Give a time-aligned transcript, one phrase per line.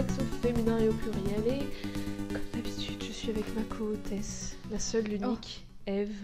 [0.00, 1.46] au féminin et au pluriel.
[1.48, 1.58] Et
[2.32, 6.14] comme d'habitude, je suis avec ma co-hôtesse, la seule, l'unique, Eve.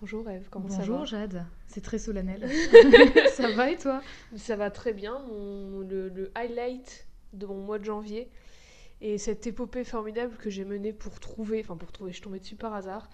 [0.00, 2.48] Bonjour Eve, comment ça va Bonjour Jade, c'est très solennel.
[3.32, 4.00] ça va et toi?
[4.36, 8.30] Ça va très bien, mon- le, le highlight de mon mois de janvier
[9.02, 12.38] et cette épopée formidable que j'ai menée pour trouver, enfin pour trouver, je suis tombée
[12.40, 13.10] dessus par hasard,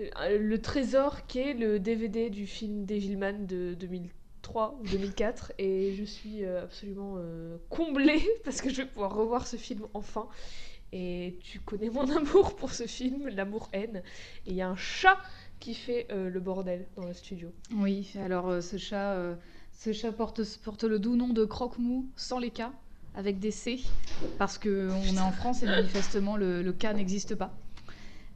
[0.00, 3.74] euh, le trésor qu'est le DVD du film Devilman de
[4.42, 9.14] 2003 ou 2004 et je suis euh, absolument euh, comblée parce que je vais pouvoir
[9.14, 10.28] revoir ce film enfin.
[10.94, 14.02] Et tu connais mon amour pour ce film, l'amour-haine.
[14.46, 15.16] Et il y a un chat
[15.58, 17.50] qui fait euh, le bordel dans le studio.
[17.76, 19.34] Oui, alors euh, ce chat, euh,
[19.72, 22.62] ce chat porte, porte le doux nom de croque-mou sans les K,
[23.14, 23.80] avec des C,
[24.38, 27.54] parce que on est en France et manifestement le, le K n'existe pas.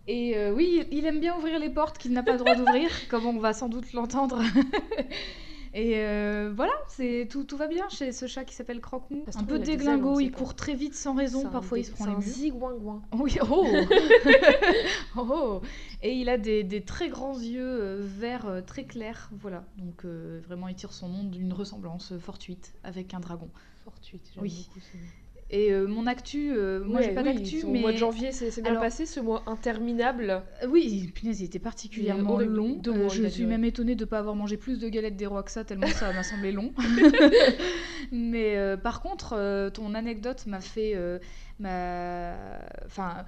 [0.09, 3.27] Et oui, il aime bien ouvrir les portes qu'il n'a pas le droit d'ouvrir, comme
[3.27, 4.41] on va sans doute l'entendre.
[5.79, 8.81] Et euh, voilà, c'est tout, tout va bien chez ce chat qui s'appelle
[9.31, 12.11] se Un peu déglingo, il court très vite sans raison, parfois il se prend c'est
[12.13, 12.29] les un murs.
[12.29, 13.03] zigouingouin.
[13.13, 13.67] Oui, oh
[15.17, 15.61] Oh, oh.
[16.03, 19.67] Et il a des, des très grands yeux euh, verts euh, très clairs, voilà.
[19.77, 23.51] Donc euh, vraiment, il tire son nom d'une ressemblance fortuite avec un dragon.
[23.85, 24.65] Fortuite, j'aime Oui.
[24.69, 25.03] beaucoup ce nom.
[25.49, 28.61] Et euh, mon actu, euh, moi j'ai pas oui, d'actu, mais mois de janvier, c'est
[28.61, 30.43] bien Alors- passé, ce mois interminable.
[30.63, 32.81] Euh, oui, punaise, il était particulièrement long.
[32.87, 35.27] Euh, mois, je suis même étonnée de ne pas avoir mangé plus de galettes des
[35.27, 36.73] rois que ça, tellement ça m'a semblé long.
[38.13, 40.97] Mais par contre, ton anecdote m'a fait,
[41.61, 42.35] m'a,
[42.85, 43.25] enfin,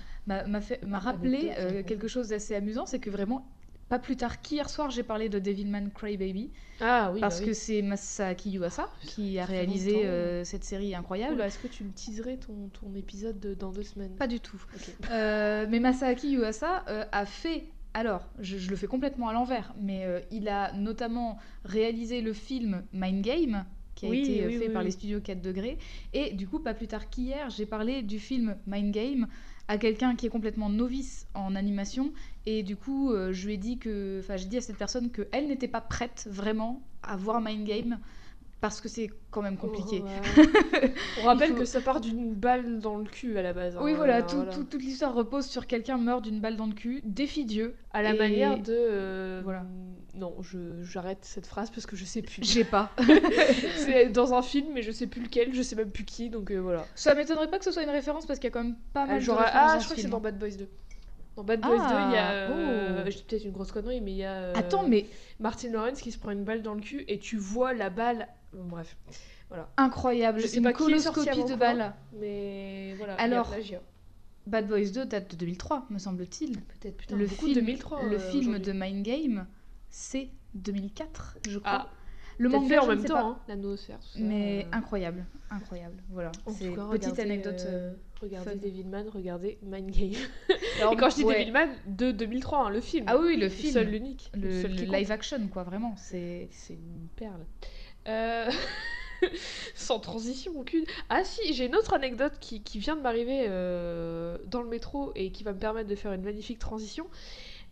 [0.60, 1.52] fait, m'a rappelé
[1.86, 3.46] quelque chose d'assez amusant, c'est que vraiment,
[3.88, 6.50] pas plus tard qu'hier soir, j'ai parlé de Devilman Crybaby
[6.80, 11.40] Ah oui, parce bah que c'est Masaaki Yuasa qui a réalisé euh, cette série incroyable.
[11.40, 14.14] Est-ce que tu me teaserais ton, ton épisode de- dans deux semaines?
[14.16, 14.62] Pas du tout.
[15.10, 17.64] Euh, mais Masaaki Yuasa euh, a fait.
[17.94, 22.84] Alors, je, je le fais complètement à l'envers, mais il a notamment réalisé le film
[22.92, 25.78] Mind Game, qui a Oui, été oui, fait par les studios 4 degrés.
[26.12, 29.26] Et du coup, pas plus tard qu'hier, j'ai parlé du film Mind Game
[29.66, 32.12] à quelqu'un qui est complètement novice en animation.
[32.50, 34.20] Et du coup, euh, je lui ai dit que.
[34.20, 37.98] Enfin, j'ai dit à cette personne qu'elle n'était pas prête vraiment à voir Mind Game
[38.62, 40.02] parce que c'est quand même compliqué.
[40.02, 40.94] Oh, ouais.
[41.22, 43.76] On rappelle faut- que ça part d'une balle dans le cul à la base.
[43.76, 44.52] hein, Oui, voilà, alors, tout- voilà.
[44.52, 47.76] tout- toute l'histoire repose sur quelqu'un meurt d'une balle dans le cul, défie Dieu.
[47.92, 48.72] À la Et- manière de.
[48.72, 49.64] euh, Voilà.
[50.14, 52.42] Non, je- j'arrête cette phrase parce que je sais plus.
[52.42, 52.90] J'ai pas.
[53.76, 56.50] c'est dans un film, mais je sais plus lequel, je sais même plus qui, donc
[56.50, 56.84] euh, voilà.
[56.94, 59.06] Ça m'étonnerait pas que ce soit une référence parce qu'il y a quand même pas
[59.06, 60.20] mal Ah, de références ah, je crois que c'est dans hein.
[60.20, 60.68] Bad Boys 2.
[61.38, 62.28] Dans Bad Boys 2, il y a.
[62.28, 63.10] Ah, euh, oh.
[63.10, 64.32] J'ai peut-être une grosse connerie, mais il y a.
[64.34, 65.06] euh, Attends, mais
[65.38, 68.26] Martin Lawrence qui se prend une balle dans le cul et tu vois la balle.
[68.52, 68.96] Bon, bref,
[69.76, 71.56] incroyable, Je sais une pas qui est sorti coloscopie de quoi.
[71.56, 71.94] balles.
[72.20, 73.14] mais voilà.
[73.14, 73.54] Alors.
[74.48, 76.58] Bad Boys 2 date de 2003, me semble-t-il.
[76.60, 78.02] peut-être putain, Le film, de 2003.
[78.04, 79.46] le euh, film de Mind Game,
[79.90, 81.70] c'est 2004, je crois.
[81.70, 81.88] Ah,
[82.38, 83.98] le manga, fait en je même temps, hein, la noosphère.
[84.18, 86.02] Mais incroyable, incroyable.
[86.10, 87.62] Voilà, c'est petite anecdote.
[87.66, 88.56] euh, regardez fun.
[88.56, 90.12] Devilman, regardez Mind Game.
[90.80, 91.40] Alors, Et quand je dis ouais.
[91.40, 93.04] Devilman, de 2003, hein, le film.
[93.08, 94.30] Ah oui, le Le film, seul, l'unique.
[94.34, 95.94] le, seul le live action, quoi, vraiment.
[95.96, 97.44] C'est une perle.
[98.08, 98.50] Euh,
[99.74, 100.84] Sans transition aucune.
[101.08, 105.12] Ah si, j'ai une autre anecdote qui, qui vient de m'arriver euh, dans le métro
[105.16, 107.06] et qui va me permettre de faire une magnifique transition.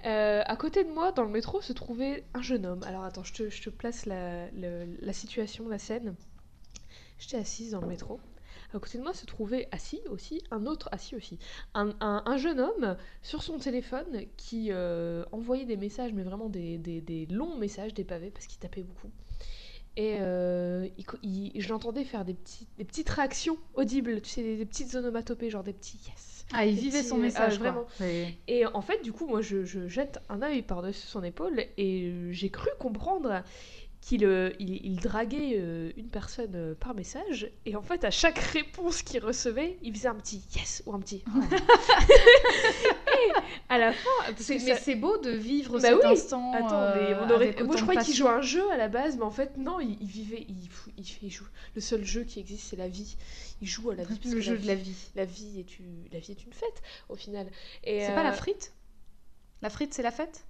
[0.04, 2.82] Euh, à côté de moi, dans le métro, se trouvait un jeune homme.
[2.84, 6.14] Alors attends, je te, je te place la, le- la situation, la scène.
[7.18, 8.20] J'étais assise dans le métro.
[8.76, 11.38] À côté de moi se trouvait assis aussi, un autre assis aussi.
[11.74, 16.48] Un, un- un jeune homme sur son téléphone qui euh, envoyait des messages, mais vraiment
[16.48, 19.10] des, des- des longs messages, des pavés, parce qu'il tapait beaucoup.
[19.96, 24.28] Et euh, il co- il- je l'entendais faire des, petits, des petites réactions audibles, tu
[24.28, 26.44] sais, des, des petites onomatopées, genre des petits yes.
[26.52, 27.86] Ah, il vivait son euh, message, ah, vraiment.
[28.46, 32.12] Et en fait, du coup, moi, je, je jette un œil par-dessus son épaule et
[32.30, 33.42] j'ai cru comprendre
[34.00, 37.50] qu'il euh, il, il draguait euh, une personne euh, par message.
[37.64, 41.00] Et en fait, à chaque réponse qu'il recevait, il faisait un petit yes ou un
[41.00, 41.24] petit.
[42.06, 43.32] et
[43.68, 46.12] à la fin, C'est- mais c'est beau de vivre Bah cet oui.
[46.12, 46.52] instant.
[46.52, 47.48] Attends, mais euh, on aurait...
[47.48, 49.80] avec moi je croyais qu'il jouait un jeu à la base, mais en fait, non,
[49.80, 50.44] il, il vivait.
[50.48, 50.68] Il,
[50.98, 51.46] il, fait- joue.
[51.74, 53.16] Le seul jeu qui existe, c'est la vie.
[53.60, 54.20] Il joue à la vie.
[54.30, 54.96] Le jeu de la vie.
[55.16, 57.46] La vie est une, la vie est une fête, au final.
[57.84, 58.72] Et C'est pas la euh, frite?
[59.62, 60.44] La frite, c'est la fête?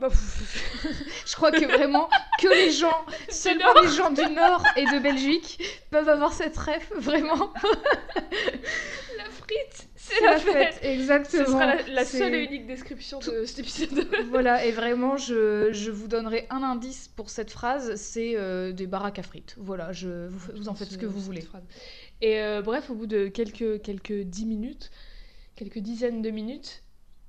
[1.26, 2.08] Je crois que vraiment
[2.40, 6.86] que les gens, seulement les gens du Nord et de Belgique peuvent avoir cette rêve,
[6.96, 7.52] vraiment.
[9.16, 10.78] la frite, c'est C'est la, fête.
[10.82, 11.46] Ce exactement.
[11.46, 14.08] sera la, la seule et unique description de cet épisode.
[14.30, 18.86] Voilà, et vraiment, je, je vous donnerai un indice pour cette phrase, c'est euh, des
[18.86, 19.54] baraques à frites.
[19.58, 21.42] Voilà, je, vous, vous en faites ce que vous voulez.
[21.42, 21.62] phrase.
[22.20, 24.90] Et euh, bref, au bout de quelques, quelques dix minutes,
[25.54, 26.82] quelques dizaines de minutes,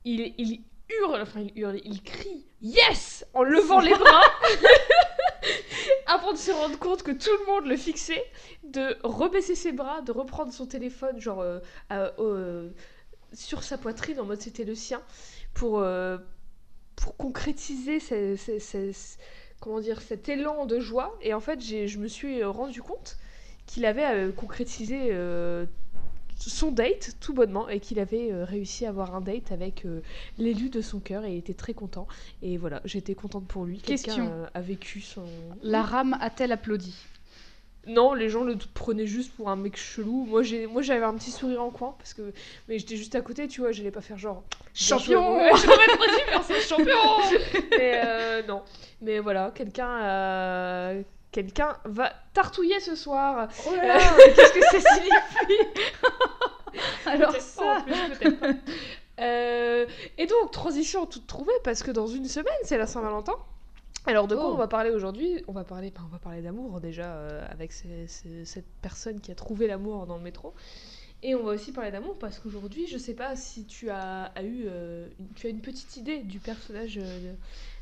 [0.05, 4.21] il, il hurle, enfin il hurle, il crie Yes En levant les bras.
[6.07, 8.23] Avant de se rendre compte que tout le monde le fixait,
[8.63, 11.59] de rebaisser ses bras, de reprendre son téléphone, genre euh,
[11.91, 12.69] euh,
[13.33, 15.01] sur sa poitrine, en mode c'était le sien,
[15.53, 16.17] pour, euh,
[16.95, 19.17] pour concrétiser ce- ce- ce- ce-
[19.59, 21.17] comment dire, cet élan de joie.
[21.21, 23.17] Et en fait, je me suis rendu compte
[23.65, 25.09] qu'il avait concrétisé
[26.37, 30.01] son date tout bonnement et qu'il avait euh, réussi à avoir un date avec euh,
[30.37, 32.07] l'élu de son cœur et il était très content.
[32.41, 33.77] Et voilà, j'étais contente pour lui.
[33.79, 34.29] Quelqu'un, Question.
[34.31, 35.23] euh, a vécu son.
[35.61, 36.95] La rame a-t-elle applaudi?
[37.85, 40.25] Non, les gens le prenaient juste pour un mec chelou.
[40.25, 42.31] Moi, j'ai, moi, j'avais un petit sourire en coin parce que,
[42.69, 44.43] mais j'étais juste à côté, tu vois, j'allais pas faire genre
[44.73, 45.21] Champion
[45.57, 46.95] J'aurais pas dû faire ça, champion.
[47.77, 48.61] Mais euh, non,
[49.01, 51.03] mais voilà, quelqu'un,
[51.33, 53.49] quelqu'un va tartouiller ce soir.
[53.67, 53.99] Oh là là,
[54.35, 55.67] qu'est-ce que ça signifie
[57.05, 58.47] Alors ça plus, peut-être pas.
[59.19, 59.85] Euh,
[60.17, 63.35] et donc, transition toute trouvée, parce que dans une semaine, c'est la Saint-Valentin.
[64.07, 64.53] Alors, de quoi Oh.
[64.53, 65.43] on va parler aujourd'hui?
[65.47, 69.31] On va parler, on va parler d'amour déjà, euh, avec ces- ces- cette personne qui
[69.31, 70.55] a trouvé l'amour dans le métro.
[71.21, 74.41] Et on va aussi parler d'amour parce qu'aujourd'hui, je sais pas si tu as, as
[74.43, 77.33] eu, euh, une, tu as une petite idée du personnage euh,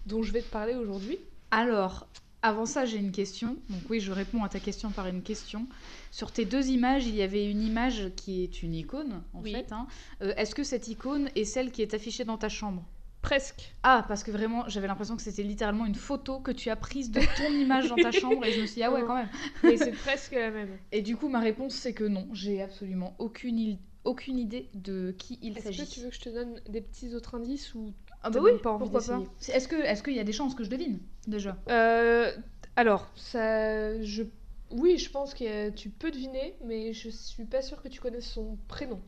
[0.07, 1.17] dont je vais te parler aujourd'hui.
[1.49, 2.07] Alors,
[2.43, 3.57] avant ça, j'ai une question.
[3.69, 5.67] Donc oui, je réponds à ta question par une question.
[6.11, 9.51] Sur tes deux images, il y avait une image qui est une icône, en Oui.
[9.53, 9.71] fait.
[9.71, 9.87] hein.
[10.21, 12.83] Euh, Est-ce que cette icône est celle qui est affichée dans ta chambre?
[13.21, 13.75] Presque.
[13.83, 17.11] Ah, parce que vraiment, j'avais l'impression que c'était littéralement une photo que tu as prise
[17.11, 19.29] de ton image dans ta chambre et je me suis dit, ah ouais, quand même.
[19.63, 20.69] Mais c'est presque la même.
[20.91, 25.13] Et du coup, ma réponse, c'est que non, j'ai absolument aucune, il- aucune idée de
[25.19, 25.87] qui il Est-ce que s'agit.
[25.87, 28.71] tu veux que je te donne des petits autres indices ou Ah bah oui, pas
[28.71, 29.21] envie pourquoi pas.
[29.53, 30.97] Est-ce qu'il y a des chances que je devine?
[31.27, 32.31] Déjà Euh,
[32.75, 34.23] alors, ça, je,
[34.71, 38.29] oui, je pense que tu peux deviner, mais je suis pas sûre que tu connaisses
[38.29, 39.01] son prénom.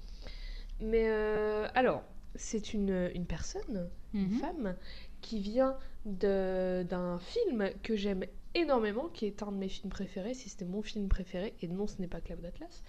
[0.80, 2.04] Mais euh, alors,
[2.36, 3.90] c'est une, une personne,
[4.22, 4.40] une Mhm.
[4.40, 4.76] femme,
[5.22, 8.26] qui vient d'un film que j'aime
[8.56, 11.88] énormément, qui est un de mes films préférés, si c'était mon film préféré, et non,
[11.88, 12.84] ce n'est pas Cloud Atlas,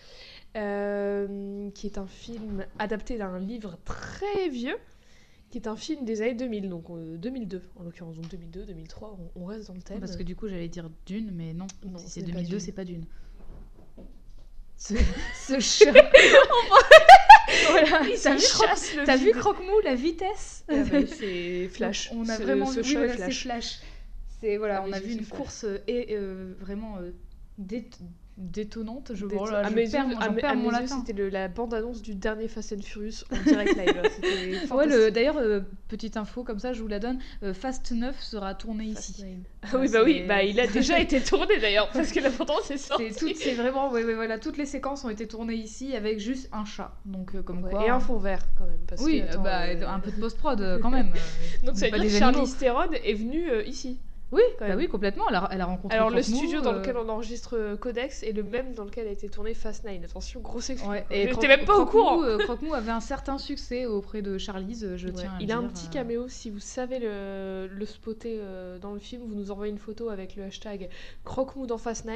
[0.56, 4.76] euh, qui est un film adapté d'un livre très vieux,
[5.54, 9.16] qui est un film des années 2000, donc euh, 2002 en l'occurrence, donc 2002, 2003,
[9.36, 10.00] on, on reste dans le thème.
[10.00, 11.68] Parce que du coup, j'allais dire Dune, mais non.
[11.84, 12.60] Non, si ce c'est n'est pas 2002, Dune.
[12.60, 13.04] c'est pas Dune.
[14.76, 14.94] Ce,
[15.46, 15.92] ce chat.
[17.70, 18.42] voilà, Il t'as vu,
[19.04, 19.30] t'as vu.
[19.30, 22.10] Croque-Mou, la vitesse Ah bah, c'est Flash.
[22.12, 23.78] On a vraiment ce vu, voilà, c'est Flash.
[24.40, 25.38] C'est voilà, Ah on a vu une Flash.
[25.38, 27.12] course euh, et euh, vraiment euh,
[27.58, 27.88] dé-
[28.36, 29.12] détonnante.
[29.14, 30.82] Je, Des- oh là, à je mes perds, yeux, à perds à mon mes yeux,
[30.82, 31.02] latin.
[31.06, 34.70] c'était la bande-annonce du dernier Fast and Furious en direct live.
[34.72, 37.18] Ouais, d'ailleurs, euh, petite info comme ça, je vous la donne.
[37.42, 39.24] euh, Fast 9 sera tourné Fast ici.
[39.62, 42.20] Ah, Ah oui, bah oui, bah il a déjà été tourné d'ailleurs, parce que
[42.76, 43.12] sortie.
[43.12, 46.18] C'est tout- c'est vraiment, ouais, ouais, voilà, toutes les séquences ont été tournées ici avec
[46.18, 46.92] juste un chat.
[47.04, 47.86] Donc, euh, comme Ouais, quoi.
[47.86, 48.80] et un fond vert quand même.
[48.88, 51.12] Parce Oui, que, attends, bah, un peu de post-prod quand même.
[51.64, 52.52] Donc ça veut dire que Charlie.
[52.58, 53.98] Theron est venue euh, ici.
[54.32, 55.26] Oui, quand bah oui, complètement.
[55.28, 55.96] Elle a, elle a rencontré.
[55.96, 59.06] Alors le studio dans euh, lequel on enregistre euh, Codex est le même dans lequel
[59.06, 60.02] a été tourné Fast Nine.
[60.04, 60.88] Attention, grosse excuse.
[60.90, 62.22] Ouais, et J'étais même pas au courant.
[62.24, 65.52] euh, Croque-Mou avait un certain succès auprès de Charlize, euh, je Ouais, tiens à il
[65.52, 69.34] a un petit caméo, si vous savez le, le spotter euh, dans le film, vous
[69.36, 70.88] nous envoyez une photo avec le hashtag
[71.24, 72.14] croque-mou dans Fast 9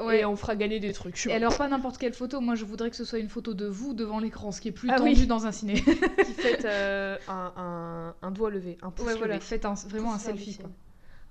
[0.00, 0.20] Ouais.
[0.20, 1.26] et on fera gagner des trucs.
[1.26, 3.66] Et alors pas n'importe quelle photo, moi je voudrais que ce soit une photo de
[3.66, 5.26] vous devant l'écran, ce qui est plus Ah tendu oui.
[5.26, 5.74] dans un ciné.
[5.74, 9.44] qui fait euh, un, un- un doigt levé, un pouce ouais voilà, levé.
[9.44, 10.70] faites un- vraiment un Pouce selfie quoi.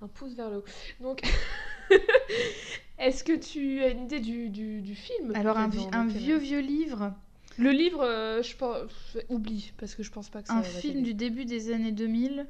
[0.01, 0.63] Un pouce vers le haut.
[0.99, 1.21] Donc,
[2.97, 5.97] est-ce que tu as une idée du, du, du film Alors un, peut-être, vi- dans
[5.97, 7.13] un lequel- vieux vieux livre,
[7.57, 9.17] Le livre, euh, je pense...
[9.29, 12.47] Oublie, parce que je pense pas que ça un film du début des années 2000,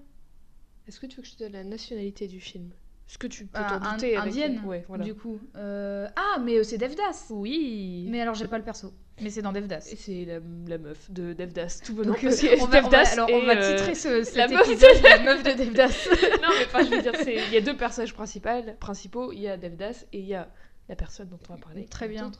[0.87, 2.69] Est-ce que tu veux que je te donne la nationalité du film?
[3.09, 5.03] Est-ce que tu peux Ah, t'en douter avec- indienne, Ouais, voilà.
[5.03, 5.37] du coup.
[5.57, 7.25] Euh, Ah mais euh, c'est Devdas.
[7.29, 9.87] Oui Mais alors j'ai pas le perso, mais c'est dans Devdas.
[9.91, 12.13] Et c'est la, la meuf de Devdas, tout venant.
[12.13, 14.23] Donc, parce euh, que on va, on va- Devdas alors on va euh, titrer ce,
[14.23, 16.07] cet la meuf de- épisode la meuf de Devdas.
[16.41, 18.49] non, mais pas, je veux dire, c'est- il y a deux personnages principaux.
[18.79, 19.31] principaux.
[19.31, 20.49] Il y a Devdas et il y a
[20.89, 21.85] la personne dont on va parler.
[21.85, 22.31] Très bien.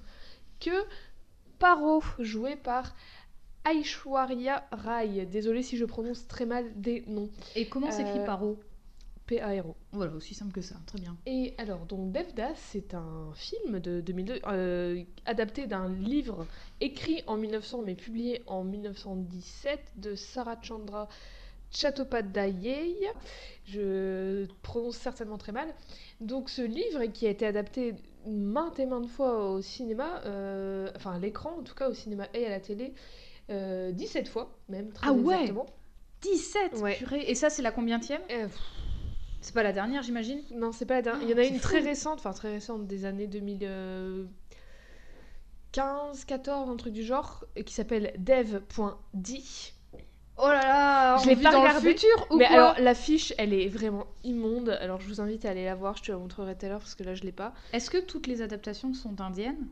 [0.60, 0.72] Que
[1.60, 2.96] Paro, joué par
[3.66, 5.26] Aishwarya Rai.
[5.26, 7.30] Désolée si je prononce très mal des noms.
[7.56, 8.60] Et comment s'écrit Euh, Paro?
[9.32, 9.78] P-A-R-O.
[9.94, 11.16] Voilà, aussi simple que ça, très bien.
[11.26, 16.46] Et alors, donc Devdas, c'est un film de 2002, euh, adapté d'un livre
[16.82, 21.08] écrit en 1900 mais publié en 1917 de Sarah Chandra
[21.72, 23.08] Chattopadhyay.
[23.66, 25.70] Je prononce certainement très mal.
[26.20, 27.96] Donc ce livre qui a été adapté
[28.28, 32.28] maintes et maintes fois au cinéma, euh, enfin à l'écran en tout cas au cinéma
[32.34, 32.94] et à la télé,
[33.50, 35.68] euh, 17 fois même, très Ah ouais exactement.
[36.22, 36.96] 17 Ouais.
[36.98, 37.24] purée.
[37.28, 38.22] Et ça, c'est la combienième?
[38.30, 38.48] Euh,
[39.42, 40.42] C'est pas la dernière, j'imagine?
[40.54, 41.24] Non, c'est pas la dernière.
[41.24, 41.62] Il y en a c'est une fou.
[41.62, 48.14] très récente, enfin très récente, des années 2015, 14, un truc du genre, qui s'appelle
[48.18, 49.74] dev.di.
[50.38, 53.34] Oh là là, Je l'ai pas dans regardé, le futur ou Mais quoi alors, l'affiche,
[53.38, 54.70] elle est vraiment immonde.
[54.70, 55.98] Alors, je vous invite à aller la voir.
[55.98, 57.54] Je te la montrerai tout à l'heure parce que là, je l'ai pas.
[57.74, 59.68] Est-ce que toutes les adaptations sont indiennes?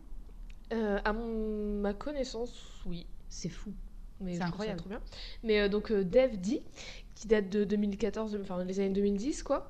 [0.73, 1.79] Euh, à mon...
[1.79, 2.53] ma connaissance,
[2.85, 3.07] oui.
[3.29, 3.71] C'est fou.
[4.21, 4.79] Mais C'est incroyable.
[4.79, 5.01] trop bien.
[5.43, 6.35] Mais euh, donc, euh, Dev
[7.19, 9.69] qui date de 2014, de- enfin, les années 2010, quoi.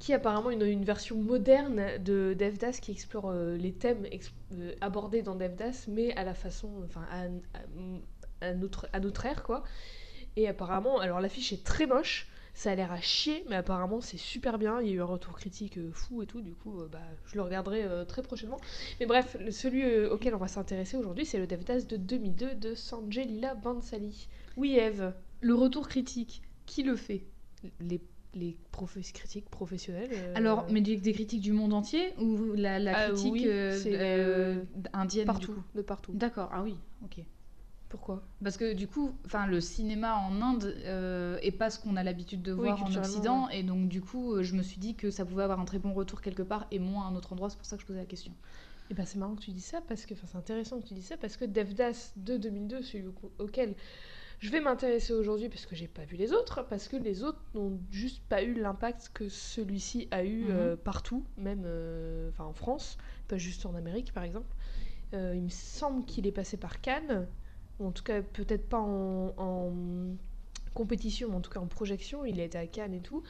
[0.00, 4.06] Qui apparemment une, version moderne de Devdas qui explore euh, les thèmes
[4.54, 7.26] euh, abordés dans Devdas, mais à la façon, enfin, à,
[8.46, 9.64] à- notre, à notre ère, quoi.
[10.36, 14.16] Et apparemment, alors l'affiche est très moche, ça a l'air à chier, mais apparemment c'est
[14.16, 14.80] super bien.
[14.80, 17.36] Il y a eu un retour critique euh, fou et tout, du coup, bah, je
[17.36, 18.58] le regarderai très prochainement.
[18.98, 23.24] Mais bref, celui auquel on va s'intéresser aujourd'hui, c'est le Devdas de 2002 de Sanjay
[23.24, 24.26] Lila Bansali.
[24.56, 27.24] Oui, Eve, Le retour critique, qui le fait?
[27.80, 28.00] Les,
[28.34, 30.10] les profs- critiques professionnels.
[30.12, 33.46] euh, Alors, mais des, des critiques du monde entier ou la, la Ah, critique oui,
[33.46, 35.62] euh, euh, euh, indienne du partout, coup?
[35.74, 36.12] de partout.
[36.12, 37.20] D'accord, ah oui, ok.
[37.88, 38.22] Pourquoi?
[38.42, 42.02] Parce que du coup, enfin, le cinéma en Inde euh, est pas ce qu'on a
[42.02, 44.94] l'habitude de Oui, voir en Occident, et donc du coup, euh, je me suis dit
[44.94, 47.32] que ça pouvait avoir un très bon retour quelque part et moins à un autre
[47.32, 47.48] endroit.
[47.48, 48.32] C'est pour ça que je posais la question.
[48.90, 50.94] Et ben c'est marrant que tu dis ça parce que, enfin c'est intéressant que tu
[50.94, 53.74] dis ça parce que Devdas de 2002, celui au- auquel
[54.38, 57.40] je vais m'intéresser aujourd'hui parce que j'ai pas vu les autres, parce que les autres
[57.54, 60.50] n'ont juste pas eu l'impact que celui-ci a eu Mhm.
[60.50, 64.54] euh, partout, même euh, en France, pas juste en Amérique par exemple.
[65.14, 67.28] Euh, il me semble qu'il est passé par Cannes,
[67.78, 69.72] ou en tout cas peut-être pas en, en
[70.74, 73.22] compétition, mais en tout cas en projection, il a été à Cannes et tout.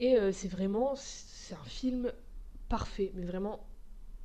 [0.00, 2.12] Et c'est vraiment, c'est un film
[2.68, 3.60] parfait, mais vraiment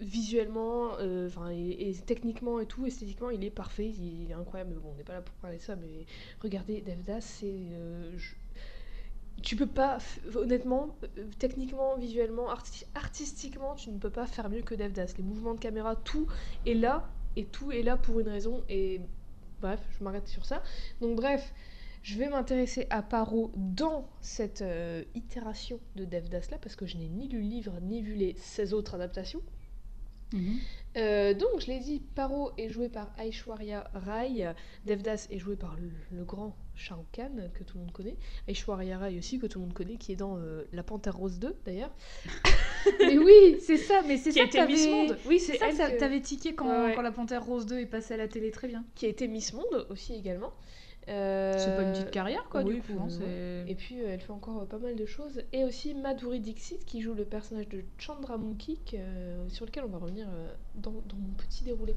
[0.01, 4.75] visuellement, euh, et, techniquement et tout, esthétiquement, il est parfait, il, est incroyable.
[4.81, 6.05] Bon, on n'est pas là pour parler de ça, mais
[6.41, 8.11] regardez Devdas, c'est, euh,
[9.43, 9.99] tu peux pas,
[10.35, 15.13] honnêtement, euh, techniquement, visuellement, arti- artistiquement, tu ne peux pas faire mieux que Devdas.
[15.17, 16.27] Les mouvements de caméra, tout
[16.65, 18.63] est là et tout est là pour une raison.
[18.69, 19.01] Et
[19.61, 20.63] bref, je m'arrête sur ça.
[20.99, 21.53] Donc bref.
[22.03, 26.97] Je vais m'intéresser à Paro dans cette euh, itération de Devdas là parce que je
[26.97, 29.43] n'ai ni lu le livre ni vu les 16 autres adaptations.
[30.97, 34.53] Euh, donc, je l'ai dit, Paro est joué par Aishwarya Rai,
[34.85, 38.17] Devdas est joué par le, le grand Shah Rukh Khan, que tout le monde connaît,
[38.47, 41.39] Aishwarya Rai aussi, que tout le monde connaît, qui est dans euh, La Panthère Rose
[41.39, 41.91] 2, d'ailleurs,
[42.99, 45.17] mais oui, c'est ça, mais c'est ça que Miss Monde.
[45.27, 46.93] Oui, C'est ça que t'avais tiqué quand, ouais.
[46.95, 48.83] quand la Panthère Rose 2 est passée à la télé, très bien.
[48.95, 50.53] qui a été Miss Monde aussi également.
[51.07, 52.93] C'est pas une petite carrière, quoi, oui, du coup.
[52.99, 53.09] hein,
[53.67, 55.41] Et puis euh, elle fait encore euh, pas mal de choses.
[55.51, 59.89] Et aussi Madhuri Dixit qui joue le personnage de Chandramukhi que- euh, sur lequel on
[59.89, 61.95] va revenir euh, dans, dans mon petit déroulé.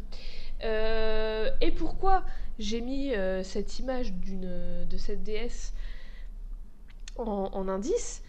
[0.65, 2.25] Euh, et pourquoi
[2.59, 5.75] j'ai mis euh, cette image d'une de cette déesse
[7.17, 8.23] en, en indice?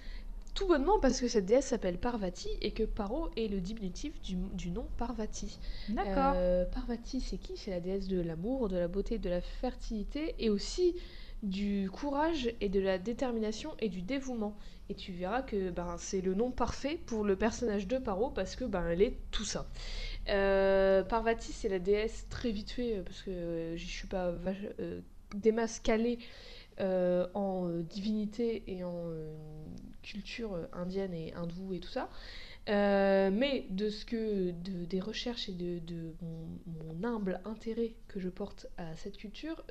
[0.55, 4.35] Tout bonnement parce que cette déesse s'appelle Parvati et que Paro est le diminutif du,
[4.53, 5.59] du nom Parvati.
[5.89, 6.33] D'accord.
[6.37, 7.57] Euh, Parvati, c'est qui?
[7.57, 10.95] C'est la déesse de l'amour, de la beauté, de la fertilité et aussi
[11.43, 14.55] du courage et de la détermination et du dévouement.
[14.89, 18.55] Et tu verras que ben, c'est le nom parfait pour le personnage de Paro parce
[18.55, 19.67] que ben, elle est tout ça.
[20.29, 24.33] Euh, Parvati, c'est la déesse très vite fait euh, parce que je suis pas
[24.79, 25.01] euh,
[25.35, 26.17] des masses calées
[26.79, 29.33] euh, en euh, divinité et en euh,
[30.01, 32.09] culture indienne et hindoue et tout ça.
[32.67, 38.27] Mais de ce que de- des recherches et de, mon, mon humble intérêt que je
[38.29, 39.63] porte à cette culture,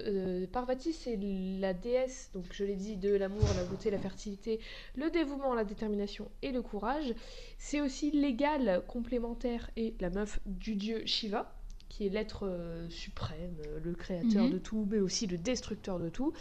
[0.52, 4.60] Parvati c'est la déesse, donc je l'ai dit, de l'amour, la beauté, la fertilité,
[4.96, 7.12] le dévouement, la détermination et le courage.
[7.58, 11.52] C'est aussi l'égal complémentaire et la meuf du dieu Shiva,
[11.88, 14.50] qui est l'être euh, suprême, euh, le créateur Mhm.
[14.52, 16.32] de tout, mais aussi le destructeur de tout.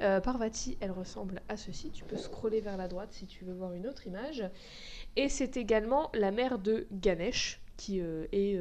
[0.00, 1.90] Euh, Parvati, elle ressemble à ceci.
[1.90, 4.44] Tu peux scroller vers la droite si tu veux voir une autre image.
[5.16, 8.58] Et c'est également la mère de Ganesh, qui euh, est,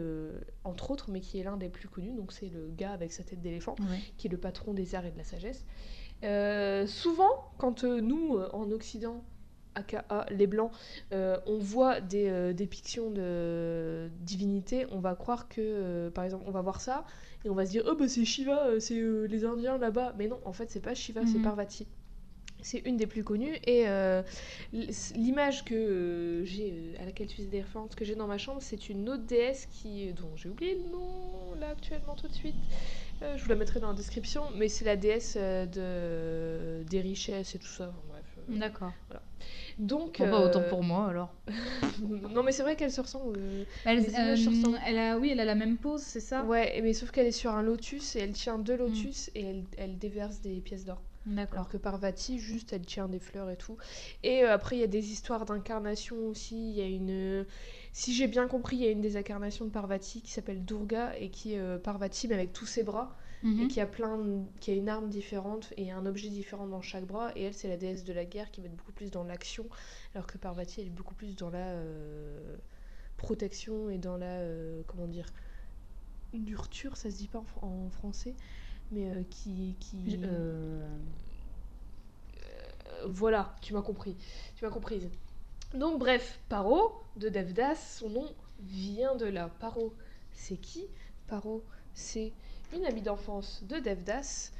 [0.63, 2.13] entre autres, mais qui est l'un des plus connus.
[2.15, 3.99] Donc c'est le gars avec sa tête d'éléphant, Ouais.
[4.17, 5.63] qui est le patron des arts et de la sagesse.
[6.87, 9.23] Souvent, quand nous, en Occident,
[9.75, 10.71] aka les Blancs,
[11.13, 16.43] euh, on voit des euh, dépictions de divinités, on va croire que, euh, par exemple,
[16.47, 17.05] on va voir ça,
[17.45, 20.13] et on va se dire, oh bah c'est Shiva, c'est les Indiens là-bas.
[20.17, 21.43] Mais non, en fait, c'est pas Shiva, c'est Mhm.
[21.43, 21.87] Parvati.
[22.63, 23.85] C'est une des plus connues et
[25.15, 28.87] l'image que j'ai à laquelle tu faisais des références que j'ai dans ma chambre, c'est
[28.89, 32.53] une autre déesse qui dont j'ai oublié le nom là actuellement tout de suite.
[33.21, 37.59] Je vous la mettrai dans la description, mais c'est la déesse de des richesses et
[37.59, 37.91] tout ça.
[37.97, 38.10] Enfin,
[38.47, 38.93] D'accord.
[39.79, 41.33] Donc Bon, bah, autant euh, pour moi alors.
[42.33, 43.37] non mais c'est vrai qu'elle se ressemble.
[43.37, 46.43] euh, Elle, images se euh, elle a, oui, elle a la même pose, c'est ça?
[46.45, 49.63] Ouais, mais sauf qu'elle est sur un lotus et elle tient deux lotus et elle,
[49.77, 51.01] elle déverse des pièces d'or.
[51.25, 51.59] D'accord.
[51.59, 53.77] Alors que Parvati, juste, elle tient des fleurs et tout.
[54.23, 56.55] Et euh, après, il y a des histoires d'incarnation aussi.
[56.71, 57.45] Il y a une.
[57.91, 61.13] Si j'ai bien compris, il y a une des incarnations de Parvati qui s'appelle Durga
[61.19, 63.15] et qui est euh, Parvati, mais avec tous ses bras.
[63.43, 63.61] Mhm.
[63.63, 66.81] et qui a plein, de- qui a une arme différente et un objet différent dans
[66.81, 67.31] chaque bras.
[67.35, 69.67] Et elle, c'est la déesse de la guerre qui va être beaucoup plus dans l'action,
[70.15, 72.57] alors que Parvati, elle est beaucoup plus dans la euh,
[73.17, 75.27] protection et dans la euh, comment dire
[76.33, 78.35] nurture, ça se dit pas en, fr- en français,
[78.91, 80.19] mais euh, qui qui
[83.05, 84.15] voilà, tu m'as compris.
[84.55, 85.09] Tu m'as comprise.
[85.73, 89.49] Donc bref, Paro de Devdas, son nom vient de là.
[89.59, 89.95] Paro,
[90.33, 90.85] c'est qui?
[91.27, 92.33] Paro, c'est
[92.73, 94.51] une amie d'enfance de Devdas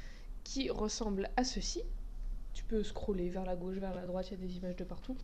[0.44, 1.82] qui ressemble à ceci.
[2.52, 4.84] Tu peux scroller vers la gauche, vers la droite, il y a des images de
[4.84, 5.16] partout.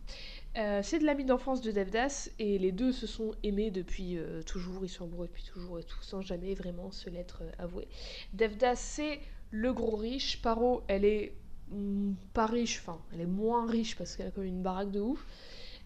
[0.57, 4.41] Euh, c'est de l'amie d'enfance de Devdas et les deux se sont aimés depuis euh,
[4.41, 7.87] toujours, ils sont amoureux depuis toujours et tout, sans jamais vraiment se l'être euh, avoué.
[8.33, 9.19] Devdas, c'est
[9.51, 10.41] le gros riche.
[10.41, 11.33] Paro, elle est
[11.69, 14.91] mm, pas riche, enfin, elle est moins riche parce qu'elle a quand même une baraque
[14.91, 15.23] de ouf.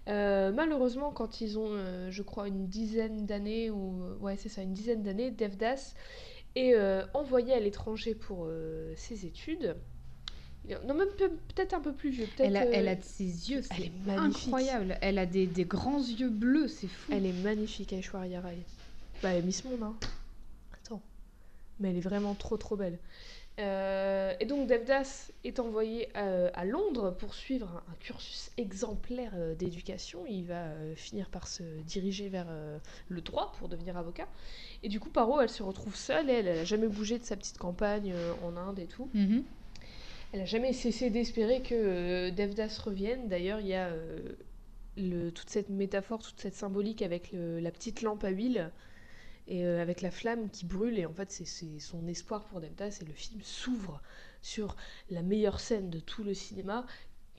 [0.05, 1.77] Malheureusement, quand ils ont,
[2.09, 5.93] je crois, une dizaine d'années, ou ouais, c'est ça, une dizaine d'années, Devdas
[6.55, 9.75] est euh, envoyé à l'étranger pour euh, ses études.
[10.87, 12.27] Non, même peu- peut-être un peu plus vieux.
[12.39, 14.45] elle, a, euh, elle a de ses yeux, elle c'est est magnifique.
[14.45, 14.97] incroyable.
[15.01, 17.11] Elle a des, des grands yeux bleus, c'est fou.
[17.13, 18.57] Elle est magnifique, Aishwarya Rai.
[19.21, 19.95] Bah, elle est Miss Monde, hein.
[20.73, 21.01] Attends.
[21.81, 22.97] Mais elle est vraiment trop trop belle.
[23.59, 29.33] Euh, et donc Devdas est envoyé euh, à Londres pour suivre un, un cursus exemplaire
[29.35, 30.25] euh, d'éducation.
[30.27, 32.47] Il va euh, finir par se diriger vers
[33.09, 34.27] le droit pour devenir avocat.
[34.81, 36.29] Et du coup, Paro, elle se retrouve seule.
[36.29, 39.07] Elle, elle a jamais bougé de sa petite campagne en Inde et tout.
[39.13, 39.43] Mhm.
[40.33, 43.27] Elle a jamais cessé d'espérer que Devdas revienne.
[43.27, 43.91] D'ailleurs, il y a
[44.97, 48.71] le- toute cette métaphore, toute cette symbolique avec le- la petite lampe à huile
[49.47, 50.97] et euh, avec la flamme qui brûle.
[50.97, 52.99] Et en fait, c'est c'est son espoir pour Devdas.
[53.01, 54.01] Et le film s'ouvre
[54.41, 54.75] sur
[55.09, 56.85] la meilleure scène de tout le cinéma,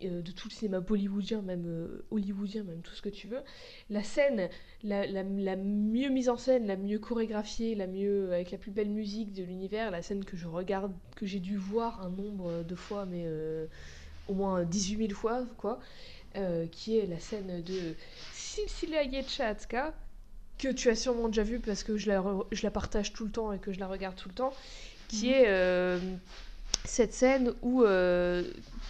[0.04, 3.42] euh, de tout le cinéma bollywoodien, même euh, hollywoodien, même tout ce que tu veux.
[3.90, 4.48] La scène,
[4.82, 5.06] la,
[5.56, 9.42] mieux mise en scène, la mieux chorégraphiée, la mieux avec la plus belle musique de
[9.42, 13.26] l'univers, la scène que je regarde, que j'ai dû voir un nombre de fois, mais
[14.28, 15.80] au moins 18 000 fois, quoi,
[16.70, 17.94] qui est la scène de
[18.32, 19.94] Silsila Yetchatka,
[20.58, 23.30] que tu as sûrement déjà vue parce que je la, je la partage tout le
[23.30, 24.52] temps et que je la regarde tout le temps,
[25.08, 25.34] qui Mhm.
[25.34, 25.98] est euh,
[26.84, 28.44] cette scène où, euh,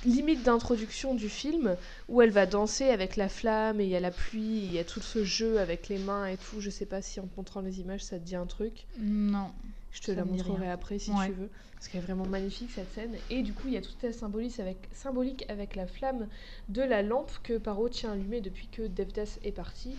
[0.04, 1.76] limite d'introduction du film,
[2.08, 4.78] où elle va danser avec la flamme et il y a la pluie, il y
[4.78, 6.60] a tout ce jeu avec les mains et tout.
[6.60, 8.86] Je sais pas si en te montrant les images ça te dit un truc.
[8.98, 9.50] Non.
[9.92, 11.26] Je te Ça la montrerai après si Ouais.
[11.26, 11.48] tu veux.
[11.78, 13.14] Parce qu'elle est vraiment magnifique cette scène.
[13.30, 16.28] Et du coup, il y a toute cette symbolique avec, symbolique avec la flamme
[16.68, 19.90] de la lampe que Paro tient allumée depuis que Devdas est parti.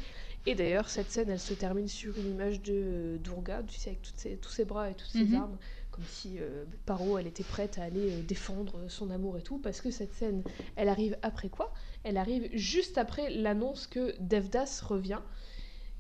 [0.47, 3.89] Et d'ailleurs, cette scène, elle se termine sur une image de euh, Durga, tu sais,
[3.91, 5.35] avec toutes ses- tous ses bras et toutes ses Mhm.
[5.35, 5.57] armes.
[5.89, 9.57] Comme si euh, Paro, elle était prête à aller euh, défendre son amour et tout.
[9.59, 10.43] Parce que cette scène,
[10.75, 11.73] elle arrive après quoi?
[12.03, 15.21] Elle arrive juste après l'annonce que Devdas revient.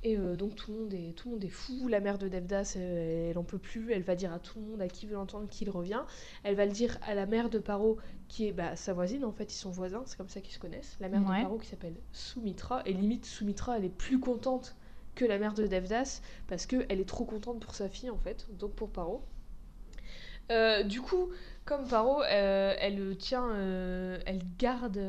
[0.05, 2.27] Et euh, donc tout le, monde est, tout le monde est fou, la mère de
[2.27, 5.07] Devdas, euh, elle en peut plus, elle va dire à tout le monde, à qui
[5.07, 6.03] veut l'entendre, qu'il revient.
[6.43, 9.31] Elle va le dire à la mère de Paro, qui est bah, sa voisine, en
[9.31, 10.95] fait, ils sont voisins, c'est comme ça qu'ils se connaissent.
[10.99, 11.39] La mère Ouais.
[11.39, 14.75] de Paro qui s'appelle Soumitra, et limite Soumitra, elle est plus contente
[15.15, 18.45] que la mère de Devdas, parce qu'elle est trop contente pour sa fille, en fait,
[18.51, 19.23] donc pour Paro.
[20.51, 21.29] Euh, du coup,
[21.65, 25.01] comme Paro, euh, elle tient, euh, elle garde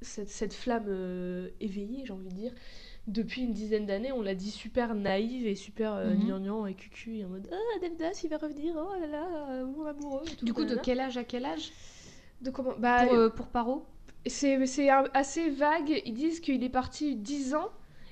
[0.00, 0.88] cette, cette flamme
[1.60, 2.52] éveillée, j'ai envie de dire,
[3.06, 4.12] depuis une dizaine d'années.
[4.12, 6.26] On l'a dit super naïve et super euh, Mhm.
[6.26, 9.66] gnangnan et cucu, et en mode Ah, Devdas, il va revenir, oh là là, euh,
[9.66, 10.22] mon amoureux.
[10.38, 11.72] tout, Du coup, de quel âge à quel âge?
[12.40, 12.72] De comment?
[12.78, 13.84] Bah, pour, euh, pour Paro?
[14.26, 14.58] c'est
[15.12, 16.02] assez vague.
[16.06, 17.68] Ils disent qu'il est parti 10 ans.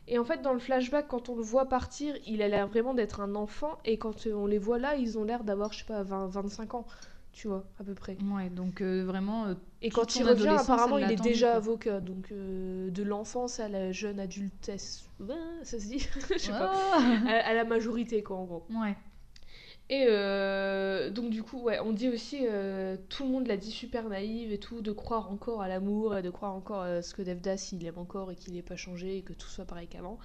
[0.09, 2.93] Et en fait, dans le flashback, quand on le voit partir, il a l'air vraiment
[2.93, 3.79] d'être un enfant.
[3.85, 6.27] Et quand euh, on les voit là, ils ont l'air d'avoir, je sais pas, 20,
[6.27, 6.87] 25 ans.
[7.33, 8.17] Tu vois, à peu près.
[8.31, 9.47] Ouais, donc euh, vraiment.
[9.47, 12.01] euh, Et quand il revient, apparemment, il est déjà avocat.
[12.01, 15.05] Donc, euh, de l'enfance à la jeune adultesse.
[15.19, 15.99] Ouais, ça se dit
[16.31, 16.73] Je sais pas.
[17.27, 18.67] À, à la majorité, quoi, en gros.
[18.71, 18.95] Ouais.
[19.91, 20.07] Et
[21.11, 22.47] donc du coup, ouais, on dit aussi,
[23.09, 26.23] tout le monde l'a dit super naïve et tout, de croire encore à l'amour et
[26.23, 29.19] de croire encore à ce que Devdas il aime encore et qu'il n'est pas changé
[29.19, 30.19] et que tout soit pareil qu'avant.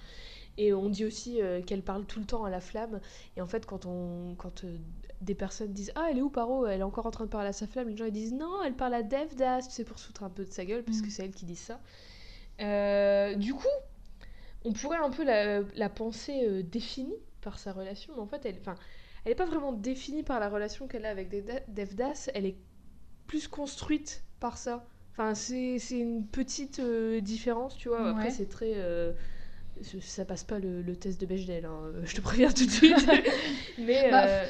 [0.58, 3.00] Et on dit aussi euh, qu'elle parle tout le temps à la flamme.
[3.36, 4.76] Et en fait, quand, on, quand euh,
[5.22, 6.66] des personnes disent Ah, elle est où Paro?
[6.66, 8.64] Elle est encore en train de parler à sa flamme, les gens ils disent Non,
[8.66, 11.10] elle parle à Devdas, sais, pour foutre un peu de sa gueule, parce que Mm.
[11.12, 11.80] c'est elle qui dit ça.
[12.60, 13.68] Euh, du coup,
[14.66, 18.60] on pourrait un peu la, la penser définie par sa relation, mais en fait, elle,
[19.26, 22.58] n'est pas vraiment définie par la relation qu'elle a avec Devda- Devdas, elle est
[23.28, 24.86] plus construite par ça.
[25.12, 26.82] Enfin, c'est c'est une petite
[27.22, 28.10] différence, tu vois.
[28.10, 28.32] Après, Ouais.
[28.32, 28.74] c'est très.
[30.02, 32.72] Ça passe pas le, le test de Bechdel, hein, euh, je te préviens tout de
[32.72, 32.96] suite.
[33.78, 34.10] Mais.
[34.12, 34.46] Bah, euh,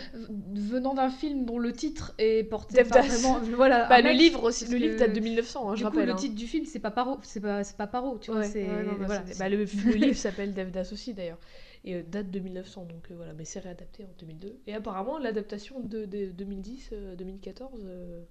[0.53, 3.39] Venant d'un film dont le titre est porté par vraiment.
[3.55, 6.05] Voilà, bah, le mec, livre aussi, le livre date de 1900, hein, je coup, rappelle.
[6.05, 6.15] le hein.
[6.15, 8.41] titre du film, c'est pas Paro, c'est pas, c'est pas Paro, tu vois.
[8.41, 11.39] Ouais, non, bah, voilà, bah, le, le livre s'appelle Devdas aussi d'ailleurs.
[11.85, 14.59] et euh, date de 1900, donc euh, voilà, mais c'est réadapté en 2002.
[14.67, 18.23] Et apparemment, l'adaptation de, 2010-2014 euh,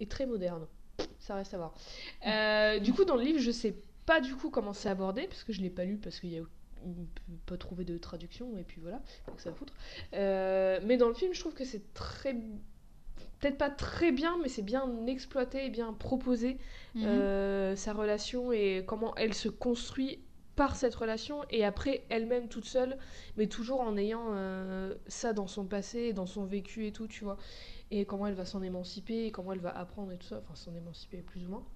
[0.00, 0.66] est très moderne.
[1.18, 2.80] Ça reste à voir.
[2.80, 3.87] du coup, dans le livre, je sais pas
[4.20, 6.42] du coup comment c'est abordé, parce que je l'ai pas lu, parce qu'il y a
[7.46, 9.74] pas trouvé de traduction et puis voilà donc ça va foutre
[10.12, 12.36] mais dans le film je trouve que c'est très
[13.38, 16.58] peut-être pas très bien, mais c'est bien exploité et bien proposé
[16.94, 17.04] mhm.
[17.04, 20.20] euh, sa relation et comment elle se construit
[20.56, 22.98] par cette relation et après elle-même toute seule,
[23.36, 27.22] mais toujours en ayant euh, ça dans son passé, dans son vécu et tout, tu
[27.22, 27.36] vois.
[27.92, 30.56] Et comment elle va s'en émanciper, et comment elle va apprendre et tout ça, enfin
[30.56, 31.66] s'en émanciper plus ou moins.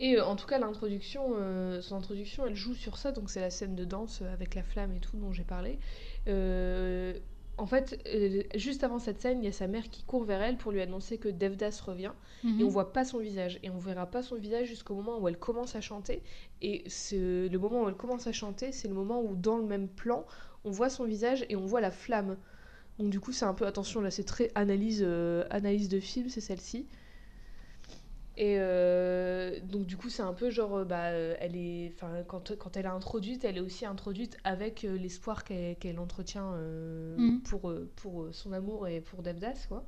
[0.00, 1.34] Et euh, en tout cas, l'introduction,
[1.80, 4.92] son introduction, elle joue sur ça, donc c'est la scène de danse avec la flamme
[4.92, 5.78] et tout dont j'ai parlé
[7.60, 10.40] en fait, euh, juste avant cette scène, il y a sa mère qui court vers
[10.40, 12.12] elle pour lui annoncer que Devdas revient.
[12.42, 12.62] Et mhm.
[12.64, 13.58] on voit pas son visage.
[13.62, 16.22] Et on verra pas son visage jusqu'au moment où elle commence à chanter.
[16.62, 19.88] Et le moment où elle commence à chanter, c'est le moment où, dans le même
[19.88, 20.24] plan,
[20.64, 22.38] on voit son visage et on voit la flamme.
[22.98, 23.66] Donc du coup, c'est un peu...
[23.66, 26.86] Attention, là, c'est très analyse, euh, analyse de film, c'est celle-ci.
[28.40, 32.22] Et euh, donc du coup c'est un peu genre euh, bah euh, elle est enfin
[32.26, 36.56] quand, quand elle est introduite elle est aussi introduite avec l'espoir qu'elle entretient
[37.18, 37.40] mm.
[37.42, 39.84] pour pour son amour et pour Devdas quoi.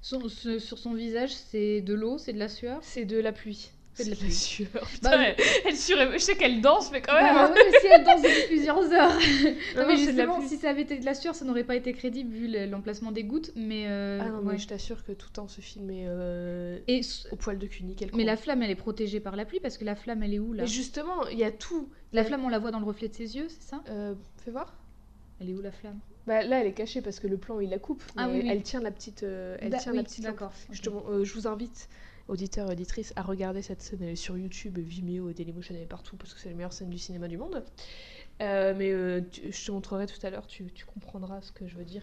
[0.00, 2.80] sur son visage c'est de l'eau c'est de la sueur?
[2.82, 4.90] C'est de la pluie c'est de la sueur.
[5.02, 7.34] Bah, elle, Je sais qu'elle danse, mais quand même.
[7.34, 9.12] Bah, oui, mais si elle danse depuis plusieurs heures.
[9.76, 12.32] non, mais justement, si ça avait été de la sueur, ça n'aurait pas été crédible
[12.32, 13.52] vu l'emplacement des gouttes.
[13.54, 17.02] Mais euh, ah non, je t'assure que tout le temps ce film est euh, Et
[17.30, 17.94] au poil de cuni.
[18.14, 20.38] Mais la flamme, elle est protégée par la pluie parce que la flamme, elle est
[20.38, 20.62] où là?
[20.62, 21.88] Mais justement, il y a tout.
[22.12, 23.82] La flamme, on la voit dans le reflet de ses yeux, c'est ça?
[23.88, 24.74] Euh, Fais voir.
[25.40, 25.98] Elle est où la flamme?
[26.26, 28.02] Bah, là, elle est cachée parce que le plan il la coupe.
[28.16, 29.22] Ah, oui, Elle tient la petite.
[29.22, 30.24] elle tient la petite.
[30.24, 30.52] D'accord.
[30.72, 31.88] je vous invite
[32.28, 34.16] auditeurs et auditrices, à regarder cette scène.
[34.16, 37.28] Sur YouTube, Vimeo, Dailymotion, elle est partout parce que c'est la meilleure scène du cinéma
[37.28, 37.64] du monde.
[38.40, 41.84] Euh, mais euh, je te montrerai tout à l'heure, tu, comprendras ce que je veux
[41.84, 42.02] dire.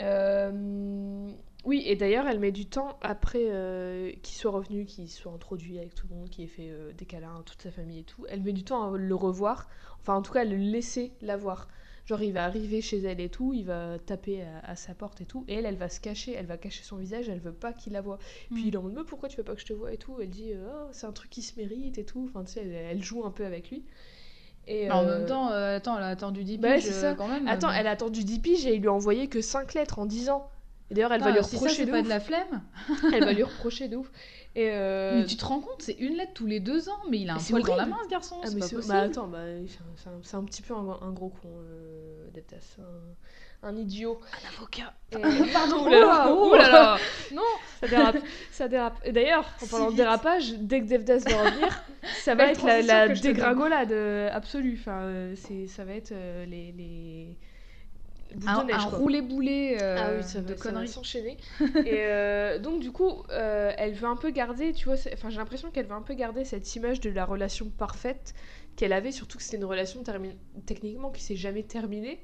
[0.00, 1.30] Euh,
[1.64, 3.44] oui, et d'ailleurs, elle met du temps après
[4.22, 7.42] qu'il soit revenu, qu'il soit introduit avec tout le monde, qu'il ait fait des câlins,
[7.44, 8.24] toute sa famille et tout.
[8.28, 9.68] Elle met du temps à le revoir,
[10.00, 11.68] enfin en tout cas à le laisser la voir.
[12.06, 15.24] Genre, il va arriver chez elle et tout, il va taper à, sa porte et
[15.24, 17.72] tout, et elle, elle va se cacher, elle va cacher son visage, elle veut pas
[17.72, 18.18] qu'il la voie.
[18.52, 18.66] Puis mm.
[18.68, 20.16] il est en mode, mais pourquoi tu veux pas que je te vois et tout
[20.20, 22.28] Elle dit, oh, c'est un truc qui se mérite et tout.
[22.28, 23.84] Enfin, tu sais, elle, joue un peu avec lui.
[24.68, 27.28] Et En même euh, temps, euh, attends, elle a attendu 10 bah piges euh, quand
[27.28, 27.46] même.
[27.46, 30.06] Attends, elle a attendu 10 piges et il lui a envoyé que 5 lettres en
[30.06, 30.50] 10 ans.
[30.90, 32.62] Et d'ailleurs, elle va lui reprocher ça, de pas de la flemme.
[33.12, 34.10] elle va lui reprocher de ouf.
[34.54, 37.28] Et Mais tu te rends compte, c'est une lettre tous les deux ans, mais il
[37.28, 38.36] a un poil dans la main, ce garçon.
[38.42, 39.44] Ah, c'est bah attends, bah,
[40.22, 42.30] c'est un, petit peu un, gros con, euh,
[43.62, 44.18] un, un, idiot.
[44.32, 44.94] Un avocat.
[45.52, 46.96] Pardon, oh là, oh là, là.
[47.34, 47.42] Non,
[47.80, 48.16] ça dérape.
[48.50, 48.98] ça dérape.
[49.04, 51.84] Et d'ailleurs, en parlant de dérapage, dès que Devdas va revenir,
[52.22, 54.78] ça va être la, la dégringolade euh, absolue.
[54.80, 55.34] Enfin, euh,
[55.66, 56.14] ça va être
[56.46, 56.72] les...
[56.72, 57.36] les
[58.46, 58.66] un,
[59.80, 61.36] euh, ah oui, ça de conneries s'enchaîner.
[61.60, 65.38] et euh, donc du coup, euh, elle veut un peu garder, tu vois, enfin j'ai
[65.38, 68.34] l'impression qu'elle veut un peu garder cette image de la relation parfaite
[68.76, 70.02] qu'elle avait, surtout que c'était une relation
[70.66, 72.22] techniquement qui s'est jamais terminée.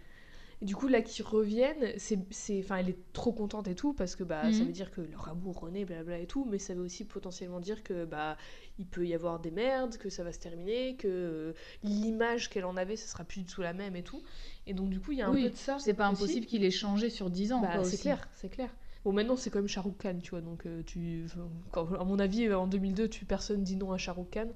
[0.62, 2.20] Et du coup, là, qu'ils reviennent, c'est,
[2.60, 4.66] enfin, elle est trop contente et tout, parce que bah, ça mhm.
[4.66, 7.82] veut dire que leur amour renaît, blabla et tout, mais ça veut aussi potentiellement dire
[7.82, 8.36] que bah,
[8.78, 12.76] il peut y avoir des merdes, que ça va se terminer, que l'image qu'elle en
[12.76, 14.22] avait, ça sera plus du tout la même et tout.
[14.68, 15.78] Et donc, du coup, il y a un peu de ça.
[15.80, 17.60] C'est pas impossible qu'il ait changé sur 10 ans.
[17.60, 18.70] Bah, c'est clair, c'est clair.
[19.04, 20.40] Bon, maintenant, c'est quand même Shah Rukh Khan, tu vois.
[20.40, 21.26] Donc, euh, tu,
[21.74, 24.46] à mon avis, en 2002, tu, personne dit non à Shah Rukh Khan.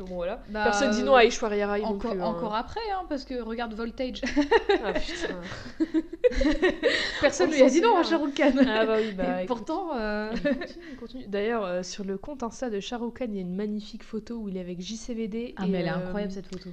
[0.00, 0.42] bon, voilà.
[0.48, 1.84] Bah, personne dit non à Aishwarya Rai.
[1.84, 2.20] Encore, hein.
[2.20, 4.20] encore après, hein, parce que regarde Voltage.
[4.84, 5.40] ah putain.
[7.20, 8.52] personne lui a dit non à Shah Rukh Khan.
[8.66, 9.46] Ah bah oui, bah.
[9.46, 9.94] pourtant.
[9.94, 10.32] Euh...
[11.28, 14.02] D'ailleurs, euh, sur le compte Insta de Shah Rukh Khan, il y a une magnifique
[14.02, 15.54] photo où il est avec JCVD.
[15.56, 16.70] Ah, mais elle est euh, incroyable cette photo.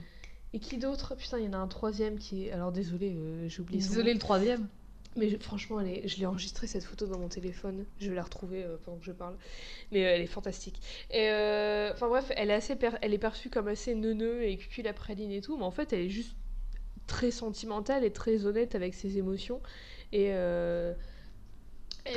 [0.54, 1.14] Et qui d'autre?
[1.14, 2.52] Putain, il y en a un troisième qui est.
[2.52, 3.16] Alors désolé,
[3.48, 3.80] j'ai oublié.
[3.80, 4.68] Désolé, le troisième.
[5.16, 7.86] Mais franchement, elle je l'ai enregistrée cette photo dans mon téléphone.
[8.00, 9.36] Je vais la retrouver euh, pendant que je parle.
[9.92, 10.80] Mais euh, elle est fantastique.
[11.10, 14.86] Et euh, enfin bref, elle est assez, elle est perçue comme assez neuneux et cucul
[14.86, 16.36] la praline et tout, mais en fait, elle est juste
[17.08, 19.62] très sentimentale et très honnête avec ses émotions.
[20.12, 20.32] Et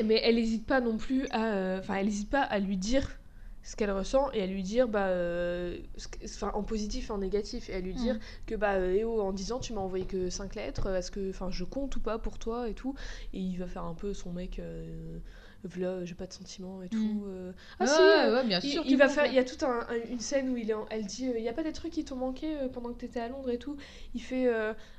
[0.05, 3.19] mais elle n'hésite pas non plus à, enfin, elle pas à lui dire
[3.63, 5.79] ce qu'elle ressent et à lui dire bah euh,
[6.53, 8.21] en positif et en négatif et à lui dire mm.
[8.47, 11.51] que bah eh oh, en disant tu m'as envoyé que 5 lettres est-ce que enfin
[11.51, 12.95] je compte ou pas pour toi et tout
[13.33, 15.19] et il va faire un peu son mec euh,
[15.65, 16.97] voilà, j'ai pas de sentiments et tout.
[16.97, 17.25] Mm.
[17.27, 17.53] Euh.
[17.79, 18.83] Ah, si, ouais, bien sûr.
[18.87, 19.63] Il, va faire, il y a toute
[20.11, 22.05] une scène où il est elle dit, euh, il y a pas des trucs qui
[22.05, 23.77] t'ont manqué euh, pendant que t'étais à Londres et tout.
[24.15, 24.51] Il fait,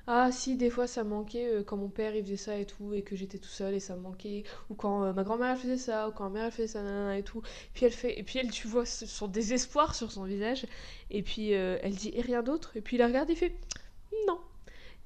[0.08, 2.94] ah si, des fois ça me manquait quand mon père il faisait ça et tout
[2.94, 4.44] et que j'étais tout seul et ça me manquait.
[4.70, 7.42] Ou quand ma grand-mère faisait ça, ou quand ma mère faisait ça, nanana, et tout.
[7.74, 10.66] Puis elle fait, et puis elle, tu vois son désespoir sur son visage.
[11.12, 12.78] Et puis elle dit, et rien d'autre.
[12.78, 13.56] Et puis il la regarde, il fait,
[14.28, 14.40] non.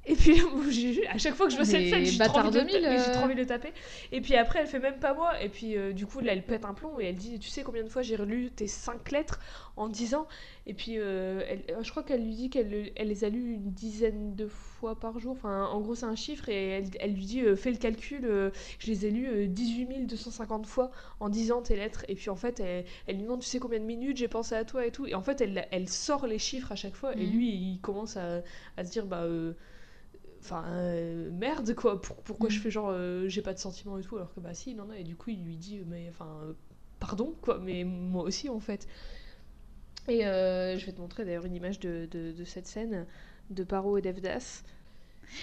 [0.10, 0.39] Et puis,
[1.10, 2.82] à chaque fois que je vois cette Mais scène, j'ai trop, envie de le 2000,
[2.82, 3.12] ta- mais j'ai euh.
[3.12, 3.74] trop envie de le taper.
[4.12, 5.41] Et puis après, elle fait même pas moi.
[5.41, 7.62] Et puis, euh, du coup, là, elle pète un plomb et elle dit Tu sais
[7.63, 9.39] combien de fois j'ai relu tes cinq lettres
[9.76, 10.28] en 10 ans?
[10.65, 13.30] Et puis, euh, elle- euh, je crois qu'elle lui dit qu'elle le- elle les a
[13.30, 15.34] lues une dizaine de fois par jour.
[15.34, 16.48] Enfin, en gros, c'est un chiffre.
[16.50, 18.22] Et elle, elle lui dit Fais le calcul,
[18.80, 22.06] je les ai lues euh, 18 250 fois en 10 ans tes lettres.
[22.08, 24.56] Et puis, en fait, elle, elle lui demande Tu sais combien de minutes j'ai pensé
[24.56, 25.06] à toi et tout.
[25.06, 27.13] Et en fait, elle, elle sort les chiffres à chaque fois.
[27.17, 27.32] Et Mhm.
[27.32, 28.41] lui, il commence à,
[28.78, 29.26] à se dire Bah.
[30.47, 34.01] Enfin, euh, merde quoi, Pour- pourquoi je fais genre euh, j'ai pas de sentiments et
[34.01, 36.07] tout, alors que bah si, il en a, et du coup il lui dit, mais
[36.10, 36.53] enfin, euh,
[37.01, 38.88] pardon quoi, mais moi aussi en fait.
[40.07, 43.05] Et je vais te montrer d'ailleurs une image de, de, de cette scène
[43.49, 44.63] de Paro et Devdas.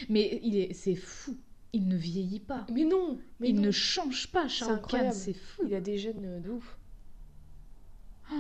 [0.08, 1.36] Mais il est, c'est fou.
[1.74, 2.66] Il ne vieillit pas.
[2.72, 3.62] Mais non, mais il non.
[3.62, 5.12] ne change pas, incroyable.
[5.12, 5.62] C'est fou.
[5.66, 6.78] il a des gènes de ouf.
[8.32, 8.34] Oh,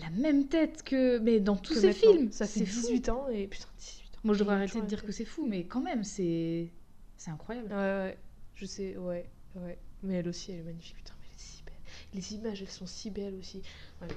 [0.00, 1.18] la même tête que.
[1.18, 2.12] Mais dans tous Que maintenant.
[2.12, 2.32] films.
[2.32, 2.80] Ça fait c'est fou.
[2.80, 4.01] 18 ans et putain, 18 ans.
[4.24, 6.68] Moi, je devrais arrêter de dire été- que c'est fou, mais quand même, c'est.
[7.16, 7.68] C'est incroyable.
[7.68, 8.18] Ouais, ouais,
[8.54, 9.78] je sais, ouais, ouais.
[10.02, 11.74] Mais elle aussi, elle est magnifique, putain, mais elle est si belle.
[12.14, 13.62] Les images, elles sont si belles aussi.
[14.00, 14.08] Ouais.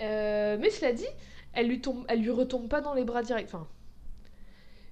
[0.00, 1.06] Euh, mais cela dit,
[1.52, 3.48] elle lui, tombe, elle lui retombe pas dans les bras direct.
[3.52, 3.66] Enfin,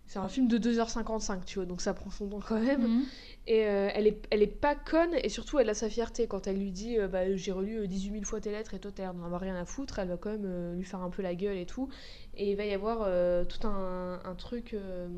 [0.07, 2.83] c'est un film de 2h55, tu vois, donc ça prend son temps quand même.
[2.83, 3.05] Mhm.
[3.49, 6.27] Et euh, elle, est, elle est pas conne, et surtout, elle a sa fierté.
[6.27, 8.81] Quand elle lui dit, euh, bah, j'ai relu euh, 18 000 fois tes lettres et
[8.81, 11.23] toi, t'en as rien à foutre, elle va quand même euh, lui faire un peu
[11.23, 11.89] la gueule et tout.
[12.35, 15.09] Et il va y avoir euh, tout un, truc euh,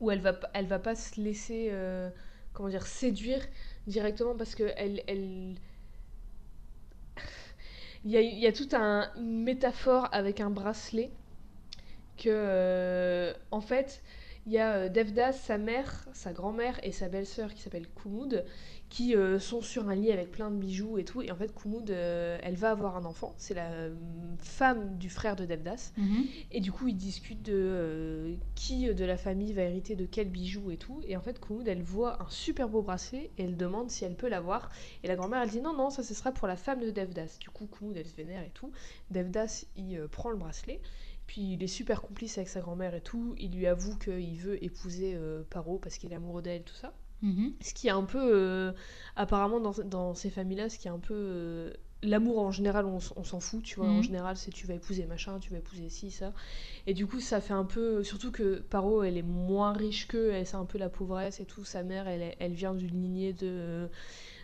[0.00, 2.08] où elle va, elle va pas se laisser, euh,
[2.54, 3.42] comment dire, séduire
[3.86, 5.02] directement parce que elle.
[8.04, 11.10] Il y a, toute un, une métaphore avec un bracelet
[12.16, 14.02] que, euh, en fait,
[14.46, 18.44] il y a euh, Devdas, sa mère, sa grand-mère et sa belle-sœur qui s'appelle Kumud
[18.88, 21.20] qui euh, sont sur un lit avec plein de bijoux et tout.
[21.22, 23.34] Et en fait, Kumud, euh, elle va avoir un enfant.
[23.36, 23.94] C'est la euh,
[24.38, 25.92] femme du frère de Devdas.
[25.96, 26.24] Mhm.
[26.52, 30.70] Et du coup, ils discutent de qui de la famille va hériter de quel bijou
[30.70, 31.00] et tout.
[31.06, 34.14] Et en fait, Kumud, elle voit un super beau bracelet et elle demande si elle
[34.14, 34.70] peut l'avoir.
[35.02, 37.38] Et la grand-mère, elle dit non, non, ça ce sera pour la femme de Devdas.
[37.40, 38.70] Du coup, Kumud, elle se vénère et tout.
[39.10, 40.80] Devdas, il prend le bracelet.
[41.26, 43.34] Puis il est super complice avec sa grand-mère et tout.
[43.38, 46.92] Il lui avoue qu'il veut épouser euh, Paro parce qu'il est amoureux d'elle, tout ça.
[47.22, 47.54] Mhm.
[47.60, 48.72] Ce qui est un peu, euh,
[49.16, 51.14] apparemment, dans, dans ces familles-là, ce qui est un peu.
[51.14, 53.88] euh, L'amour en général, on, on s'en fout, tu vois.
[53.88, 54.02] En Mhm.
[54.02, 56.34] général, c'est tu vas épouser machin, tu vas épouser ci, ça.
[56.86, 58.04] Et du coup, ça fait un peu.
[58.04, 61.46] Surtout que Paro, elle est moins riche qu'eux, elle, c'est un peu la pauvresse et
[61.46, 61.64] tout.
[61.64, 63.88] Sa mère, elle vient d'une lignée de,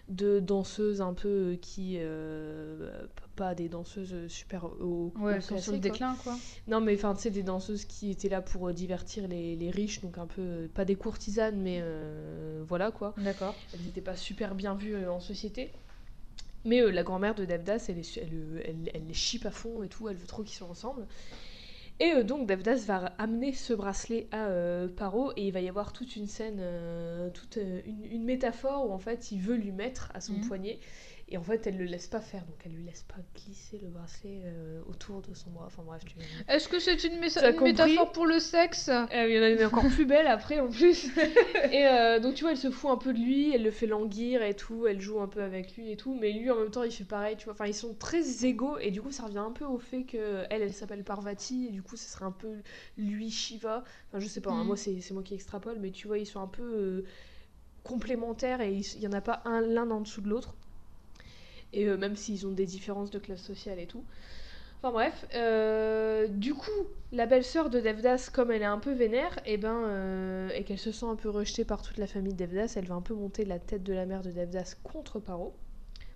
[0.08, 1.96] de danseuses un peu qui.
[1.98, 5.12] euh, pas des danseuses super haut.
[5.16, 5.90] Ouais, haut elles sont sur le quoi.
[5.90, 6.36] déclin, quoi.
[6.68, 9.70] Non, mais enfin, tu sais, des danseuses qui étaient là pour euh, divertir les, les
[9.70, 10.42] riches, donc un peu.
[10.42, 13.14] euh, pas des courtisanes, mais euh, voilà quoi.
[13.16, 13.54] D'accord.
[13.72, 15.72] Elles n'étaient pas super bien vues euh, en société.
[16.64, 19.82] Mais euh, la grand-mère de Devdas, elle, elle, euh, elle, elle les chip à fond
[19.82, 21.06] et tout, elle veut trop qu'ils soient ensemble.
[22.02, 25.68] Et euh, donc Devdas va amener ce bracelet à euh, Paro et il va y
[25.68, 29.54] avoir toute une scène, euh, toute euh, une, une métaphore où en fait il veut
[29.54, 30.40] lui mettre à son Mhm.
[30.40, 30.80] poignet
[31.32, 33.88] et en fait elle le laisse pas faire, donc elle lui laisse pas glisser le
[33.88, 35.64] bracelet euh, autour de son bras.
[35.66, 36.16] Enfin bref, tu
[36.48, 37.20] Est-ce que c'est une, une
[37.62, 38.88] métaphore pour le sexe?
[38.88, 41.06] Euh, Il y en a une encore plus belle après en plus.
[41.72, 43.86] et euh, donc tu vois, elle se fout un peu de lui, elle le fait
[43.86, 46.70] languir et tout, elle joue un peu avec lui et tout, mais lui en même
[46.70, 47.54] temps il fait pareil, tu vois.
[47.54, 50.44] Enfin, ils sont très égaux et du coup ça revient un peu au fait que
[50.50, 52.56] elle, elle s'appelle Parvati et du coup ce serait un peu
[52.98, 53.84] lui Shiva.
[54.08, 54.66] Enfin, je sais pas, hein, Mhm.
[54.66, 57.04] moi c'est c'est moi qui extrapole, mais tu vois, ils sont un peu euh,
[57.84, 60.54] complémentaires et il y en a pas un l'un en dessous de l'autre.
[61.72, 64.04] Et euh, même s'ils ont des différences de classe sociale et tout.
[64.78, 66.70] Enfin bref, euh, du coup,
[67.12, 70.78] la belle-sœur de Devdas, comme elle est un peu vénère, et ben, euh, et qu'elle
[70.78, 73.14] se sent un peu rejetée par toute la famille de Devdas, elle va un peu
[73.14, 75.54] monter la tête de la mère de Devdas contre Paro,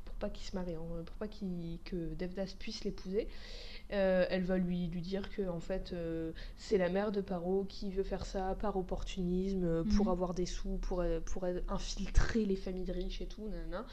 [0.04, 3.28] pour pas qu'il se marie, pour pas que Devdas puisse l'épouser.
[3.92, 7.64] Euh, elle va lui, lui dire que en fait euh, c'est la mère de Paro
[7.68, 10.12] qui veut faire ça par opportunisme, euh, pour Mhm.
[10.12, 13.46] avoir des sous, pour, pour infiltrer les familles riches et tout.
[13.48, 13.86] nanana.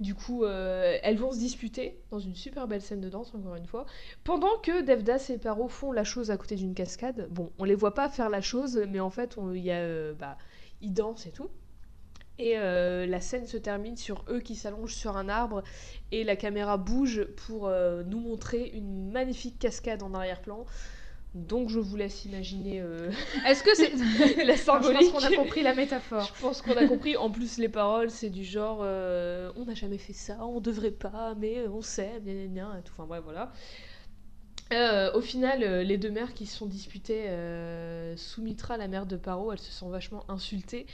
[0.00, 3.66] Du coup, elles vont se disputer dans une super belle scène de danse, encore une
[3.66, 3.86] fois.
[4.22, 7.74] Pendant que Devdas et Paro font la chose à côté d'une cascade, bon, on les
[7.74, 10.36] voit pas faire la chose, mais en fait, on- il y a, bah,
[10.82, 11.48] ils dansent et tout.
[12.38, 15.62] Et euh, la scène se termine sur eux qui s'allongent sur un arbre
[16.12, 20.64] et la caméra bouge pour euh, nous montrer une magnifique cascade en arrière-plan.
[21.34, 23.10] Donc je vous laisse imaginer euh,
[23.46, 23.90] Est-ce que c'est.
[24.44, 25.12] la Je pense symbolique.
[25.12, 26.32] qu'on a compris la métaphore.
[26.34, 27.16] Je pense qu'on a compris.
[27.16, 30.90] En plus, les paroles, c'est du genre euh, on n'a jamais fait ça, on devrait
[30.90, 32.92] pas, mais on sait, gna gna, et tout.
[32.96, 33.52] Enfin, bref, voilà.
[34.72, 39.06] Euh, au final, euh, les deux mères qui se sont disputées, euh, Soumitra, la mère
[39.06, 40.86] de Paro, elle se sent vachement insultée.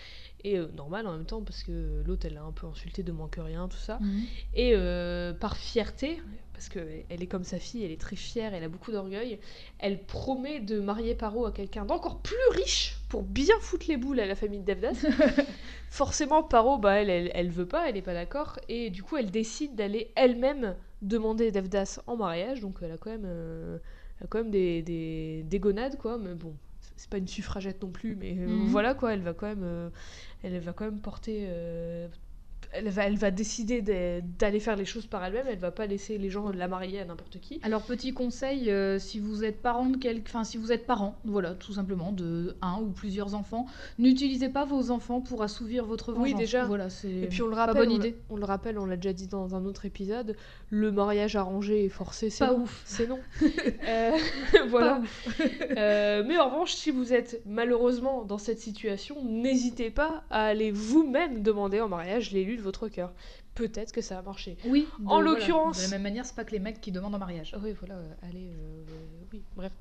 [0.45, 3.13] Et euh, normal en même temps, parce que l'autre, elle l'a un peu insultée de
[3.13, 3.99] moins que rien, tout ça.
[4.01, 4.23] Mhm.
[4.55, 6.21] Et euh, par fierté,
[6.53, 9.41] parce qu'elle est comme sa fille, elle est très fière, elle a beaucoup d'orgueil,
[9.79, 14.21] elle promet de marier Paro à quelqu'un d'encore plus riche pour bien foutre les boules
[14.21, 15.05] à la famille de Devdas.
[15.91, 19.17] Forcément, Paro, bah, elle, elle, elle veut pas, elle est pas d'accord, et du coup,
[19.17, 23.79] elle décide d'aller elle-même demander Devdas en mariage, donc elle a quand même, euh,
[24.21, 26.55] elle a quand même des, des, des gonades, quoi, mais bon.
[26.97, 28.67] C'est pas une suffragette non plus, mais euh, Mhm.
[28.67, 29.91] voilà quoi, elle va quand même, euh,
[30.43, 32.09] elle va quand même porter, euh,
[32.75, 35.47] elle va, elle va décider de- d'aller faire les choses par elle-même.
[35.49, 37.61] Elle va pas laisser les gens la marier à n'importe qui.
[37.63, 40.21] Alors petit conseil, euh, si vous êtes parent de quel...
[40.27, 43.67] enfin si vous êtes parent, voilà, tout simplement de un ou plusieurs enfants,
[43.99, 46.25] n'utilisez pas vos enfants pour assouvir votre vengeance.
[46.25, 46.65] Oui, déjà.
[46.65, 48.17] Voilà, c'est Et puis on le pas rappelle, bonne on, idée.
[48.31, 50.37] on le rappelle, on l'a déjà dit dans un autre épisode,
[50.71, 52.63] le mariage arrangé et forcé, c'est Pas non.
[52.63, 52.83] ouf.
[52.85, 53.19] C'est non.
[53.87, 54.13] Euh,
[54.69, 54.99] voilà.
[55.01, 55.41] Ouf.
[55.77, 60.71] Euh, mais en revanche, si vous êtes malheureusement dans cette situation, n'hésitez pas à aller
[60.71, 63.13] vous-même demander en mariage l'élu de votre cœur.
[63.55, 64.57] Peut-être que ça va marcher.
[64.67, 64.89] Oui.
[64.99, 65.31] de- En voilà.
[65.31, 67.55] l'occurrence- De la même manière, c'est pas que les mecs qui demandent en mariage.
[67.63, 68.85] Oui, voilà, euh, allez, euh,
[69.33, 69.73] oui, bref.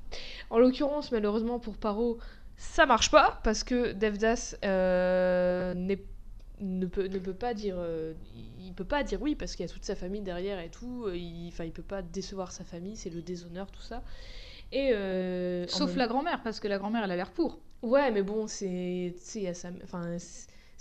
[0.50, 2.18] En l'occurrence, malheureusement pour Paro,
[2.56, 8.12] ça marche pas parce que Devdas euh, ne, peut, ne peut pas dire, euh,
[8.60, 11.04] il peut pas dire oui parce qu'il y a toute sa famille derrière et tout.
[11.06, 14.02] euh, Il, il peut pas décevoir sa famille, c'est le déshonneur tout ça.
[14.72, 17.58] Et euh, Sauf même- la grand-mère, parce que la grand-mère, elle a l'air pour.
[17.82, 20.16] Ouais, mais bon, c'est, tu sais, il y a sa, enfin,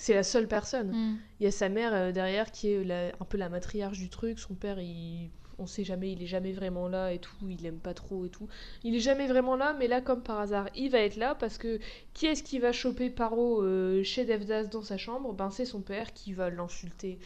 [0.06, 0.92] c'est- la seule personne.
[0.92, 1.18] Mm.
[1.40, 4.10] Il y a sa mère euh, derrière qui est la- un peu la matriarche du
[4.10, 4.40] truc.
[4.40, 7.36] Son père, il, on sait jamais, il est jamais vraiment là et tout.
[7.48, 8.48] Il aime pas trop et tout.
[8.84, 11.58] Il est jamais vraiment là, mais là, comme par hasard, il va être là parce
[11.58, 11.80] que
[12.14, 15.32] qui est-ce qui va choper Paro euh, chez Devdas dans sa chambre?
[15.34, 17.20] Ben, c'est son père qui va l'insulter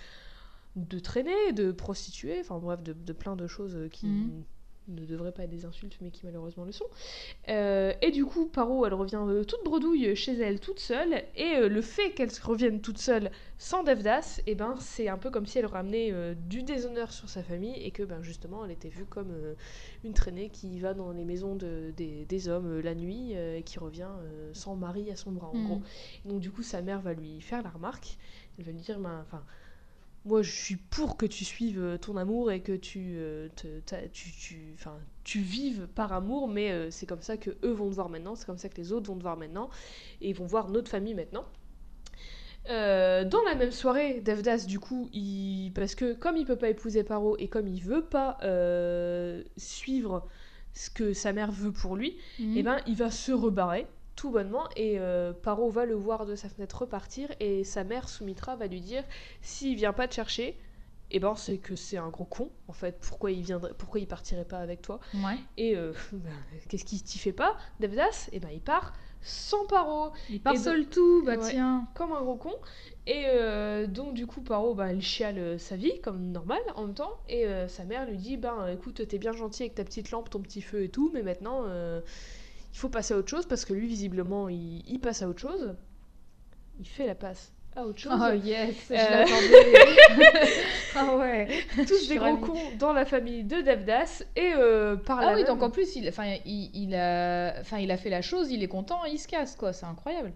[0.76, 4.44] de traîner, de prostituer, enfin bref, de, de plein de choses euh, qui Mhm.
[4.88, 6.86] Ne devraient pas être des insultes, mais qui malheureusement le sont.
[7.50, 11.56] Euh, et du coup, Paro, elle revient euh, toute bredouille chez elle, toute seule, et
[11.58, 15.45] euh, le fait qu'elle revienne toute seule sans Devdas, et ben c'est un peu comme
[15.45, 19.06] si elle ramenait du déshonneur sur sa famille et que ben justement elle était vue
[19.06, 19.34] comme
[20.04, 23.80] une traînée qui va dans les maisons de- des, des hommes la nuit et qui
[23.80, 24.10] revient
[24.54, 25.63] sans mari à son bras en Mm.
[25.65, 25.82] gros.
[26.26, 28.17] Donc du coup sa mère va lui faire la remarque,
[28.60, 29.43] elle va lui dire ben enfin
[30.28, 33.80] moi je suis pour que tu suives euh, ton amour et que tu euh, te-
[33.82, 34.76] ta- tu, tu,
[35.24, 38.36] tu vives par amour, mais euh, c'est comme ça que eux vont te voir maintenant,
[38.36, 39.70] c'est comme ça que les autres vont te voir maintenant,
[40.22, 41.46] et vont voir notre famille maintenant.
[42.70, 45.72] Euh, dans la même soirée, Devdas, du coup, il...
[45.74, 48.38] parce que comme il peut pas épouser Paro et comme il veut pas
[49.56, 50.28] suivre
[50.74, 52.58] ce que sa mère veut pour lui, Mm.
[52.58, 56.36] et ben il va se rebarrer tout bonnement et euh, Paro va le voir de
[56.36, 59.03] sa fenêtre repartir et sa mère Soumitra va lui dire
[59.41, 60.60] s'il vient pas te chercher
[61.10, 64.08] et ben c'est que c'est un gros con en fait pourquoi il viendrait pourquoi il
[64.08, 65.38] partirait pas avec toi Ouais.
[65.56, 66.34] et euh, ben,
[66.67, 68.27] qu'est-ce qu'il t'y fait pas Devdas?
[68.34, 71.49] Et ben il part sans Paro Il part Et seul tout, bah Ouais.
[71.51, 71.88] tiens.
[71.95, 72.53] comme un gros con.
[73.08, 76.93] Et euh, donc, du coup, Paro, bah, elle chiale sa vie, comme normal, en même
[76.93, 77.17] temps.
[77.27, 80.30] Et euh, sa mère lui dit Ben écoute, t'es bien gentil avec ta petite lampe,
[80.30, 81.63] ton petit feu et tout, mais maintenant,
[82.78, 85.40] il faut passer à autre chose parce que lui, visiblement, il, il passe à autre
[85.40, 85.74] chose.
[86.80, 88.13] Il fait la passe à autre chose.
[88.16, 88.98] Oh yes, je Euh.
[88.98, 90.46] l'attendais.
[90.96, 91.48] ah ouais.
[91.88, 92.40] Tous des gros ravie.
[92.42, 94.22] cons dans la famille de Devdas.
[94.36, 95.30] Et euh, par là.
[95.32, 98.22] Ah oui, donc en plus, il, enfin, il, il a, enfin, il a fait la
[98.22, 99.74] chose, il est content, il se casse, quoi.
[99.74, 100.32] C'est incroyable.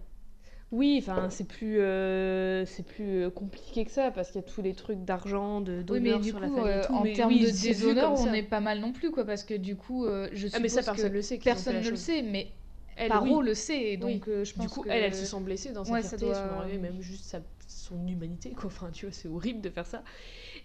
[0.72, 4.48] Oui, enfin, c'est plus, euh, c'est plus euh, compliqué que ça parce qu'il y a
[4.48, 6.70] tous les trucs d'argent, de Oui, d'honneur mais du sur coup, la famille.
[6.72, 9.24] et euh, tout, en termes oui, de déshonneur, on est pas mal non plus, quoi,
[9.24, 11.38] parce que du coup, euh, je Ah, mais ça, suppose personne que le sait.
[11.38, 12.52] personne ne le sait, mais
[12.96, 13.46] Elle, Paro oui.
[13.46, 14.88] le sait, donc euh, je pense Du coup, que...
[14.88, 16.78] elle, elle se sent blessée dans sa Ouais, ça fierté, doit- son orgueil, oui.
[16.78, 18.66] même juste sa- son humanité, quoi.
[18.66, 20.04] Enfin, tu vois, c'est horrible de faire ça.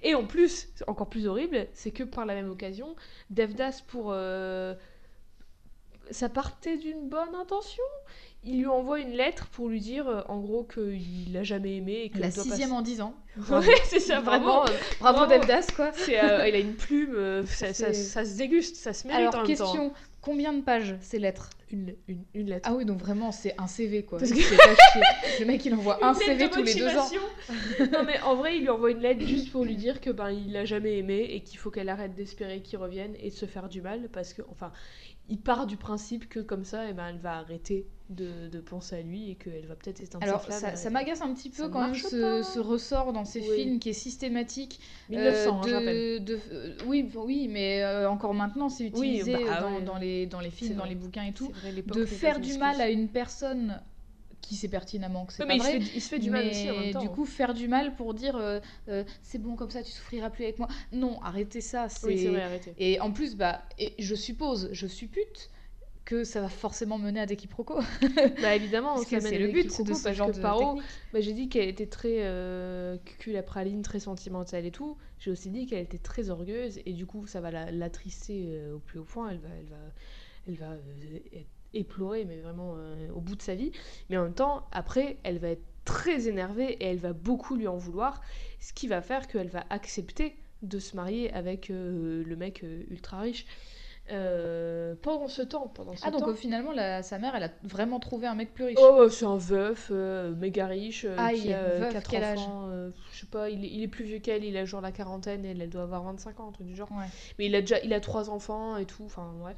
[0.04, 2.96] Et en plus, c'est encore plus horrible, c'est que par la même occasion,
[3.30, 4.12] Devdas, pour...
[4.12, 4.76] euh,
[6.12, 7.84] Ça partait d'une bonne intention.
[8.44, 12.02] Il lui envoie une lettre pour lui dire, euh, en gros, qu'il l'a jamais aimé
[12.06, 13.14] et que La sixième en dix ans.
[13.52, 14.68] Ouais, c'est ça, Vraiment, vraiment.
[14.68, 15.34] euh, bravo Bravo.
[15.34, 15.92] Devdas, quoi.
[16.10, 19.22] Euh, il a une plume, euh, ça, ça- C'est- ça se déguste, ça se mérite
[19.28, 19.64] Alors, en même temps.
[19.66, 21.50] question, combien de pages ces lettres?
[21.70, 22.70] Une, une, une lettre.
[22.72, 24.20] Ah oui, donc vraiment, c'est un CV, quoi.
[24.20, 25.40] Parce que-.
[25.42, 27.10] Le mec, il envoie un Une CV tous les deux ans.
[27.92, 30.30] non mais en vrai, il lui envoie une lettre juste pour lui dire que ben
[30.32, 33.46] il l'a jamais aimé et qu'il faut qu'elle arrête d'espérer qu'il revienne et de se
[33.46, 34.72] faire du mal parce que enfin,
[35.30, 38.96] il part du principe que comme ça, eh ben elle va arrêter de, de penser
[38.96, 40.76] à lui et qu'elle va peut-être éteindre Alors, sa flamme.
[40.78, 43.56] ça, m'agace un petit peu Ça quand même ce, ce ressort dans ces Oui.
[43.56, 44.80] films qui est systématique.
[45.10, 49.62] 1900, hein, euh, de- euh, oui, oui, mais euh, encore maintenant, c'est Oui, utilisé bah,
[49.62, 49.82] dans, ouais.
[49.82, 51.52] dans les, dans les films, dans les bouquins et tout.
[51.62, 53.82] Vrai, De faire du mal à une personne
[54.48, 55.80] qui sait pertinemment que c'est pas mais il se, vrai.
[55.80, 57.02] fait, il se fait du mal aussi en même temps.
[57.02, 60.30] du coup, faire du mal pour dire euh, euh, c'est bon comme ça, tu souffriras
[60.30, 60.68] plus avec moi.
[60.94, 61.90] Non, arrêtez ça.
[61.90, 62.08] C'est...
[62.08, 62.74] oui, c'est vrai, arrêtez.
[62.78, 65.50] Et en plus, bah, et je suppose, je suppute
[66.06, 67.82] que ça va forcément mener à des quiproquos.
[68.42, 70.80] Bah évidemment, Parce que c'est le but de ce genre de Paro,
[71.12, 74.98] bah, j'ai dit qu'elle était très euh, cucul à praline, très sentimentale et tout.
[75.20, 78.76] J'ai aussi dit qu'elle était très orgueilleuse et du coup ça va la- l'attrister euh,
[78.76, 79.30] au plus haut point.
[79.32, 79.76] Elle va, elle va,
[80.48, 83.72] elle va euh, être éplorée, mais vraiment euh, au bout de sa vie.
[84.10, 87.68] Mais en même temps, après, elle va être très énervée et elle va beaucoup lui
[87.68, 88.22] en vouloir,
[88.60, 92.84] ce qui va faire qu'elle va accepter de se marier avec euh, le mec euh,
[92.90, 93.46] ultra riche.
[94.10, 97.50] Euh, pendant ce temps, pendant ce Ah, donc temps, finalement, la- sa mère, elle a
[97.64, 98.78] vraiment trouvé un mec plus riche.
[98.82, 99.92] Oh, c'est un veuf,
[100.38, 102.70] méga riche, Ah, qui il est a veuf, quatre quel âge enfants.
[102.70, 104.94] euh, je sais pas, il est, il est plus vieux qu'elle, il a genre la
[104.94, 106.90] quarantaine et elle, elle doit avoir 25 ans, un truc du genre.
[106.92, 107.06] Ouais.
[107.38, 109.58] Mais il a déjà, il a trois enfants et tout, enfin bref.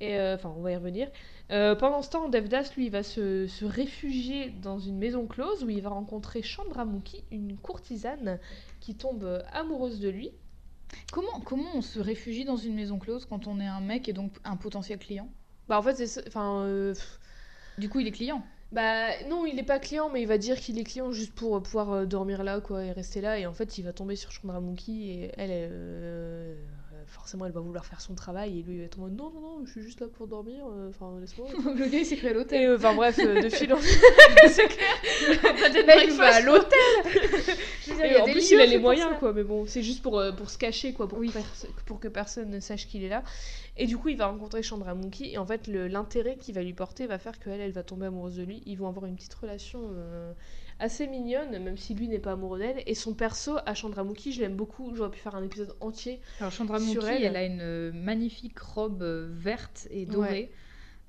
[0.00, 1.10] Et euh, enfin, on va y revenir.
[1.50, 5.70] Euh, pendant ce temps, Devdas, lui, va se, se réfugier dans une maison close où
[5.70, 8.38] il va rencontrer Chandramukhi, une courtisane
[8.80, 10.32] qui tombe amoureuse de lui.
[11.12, 14.12] Comment, comment on se réfugie dans une maison close quand on est un mec et
[14.12, 15.28] donc un potentiel client?
[15.68, 16.94] Bah en fait, c'est, enfin, euh,
[17.78, 18.42] Du coup, il est client?
[18.72, 21.62] Bah non, il est pas client, mais il va dire qu'il est client juste pour
[21.62, 23.38] pouvoir dormir là, quoi, et rester là.
[23.38, 26.66] Et en fait, il va tomber sur Chandramukhi et elle, elle, euh,
[27.08, 29.30] forcément, elle va vouloir faire son travail et lui il va être en mode non,
[29.30, 30.64] non, non, je suis juste là pour dormir.
[30.70, 31.46] euh, Enfin, laisse-moi.
[31.76, 32.68] le gars, il s'est créé l'hôtel.
[32.70, 33.78] euh, enfin bref, euh, de fil en
[34.48, 34.94] c'est clair.
[35.28, 36.78] Le mec, il va à l'hôtel
[38.22, 39.32] en plus, il a les moyens, quoi.
[39.32, 41.20] Mais bon, c'est juste pour, pour se cacher, quoi, pour,
[41.86, 43.22] pour que personne ne sache qu'il est là.
[43.76, 45.32] Et du coup, il va rencontrer Chandramukhi.
[45.32, 48.36] Et en fait, l'intérêt qu'il va lui porter va faire qu'elle, elle va tomber amoureuse
[48.36, 48.62] de lui.
[48.66, 49.80] Ils vont avoir une petite relation
[50.78, 52.82] assez mignonne, même si lui n'est pas amoureux d'elle.
[52.86, 54.94] Et son perso à Chandramukhi, je l'aime beaucoup.
[54.94, 56.20] J'aurais pu faire un épisode entier.
[56.40, 57.24] Alors Sur elle.
[57.24, 57.36] elle.
[57.36, 60.50] a une euh, magnifique robe euh, verte et dorée.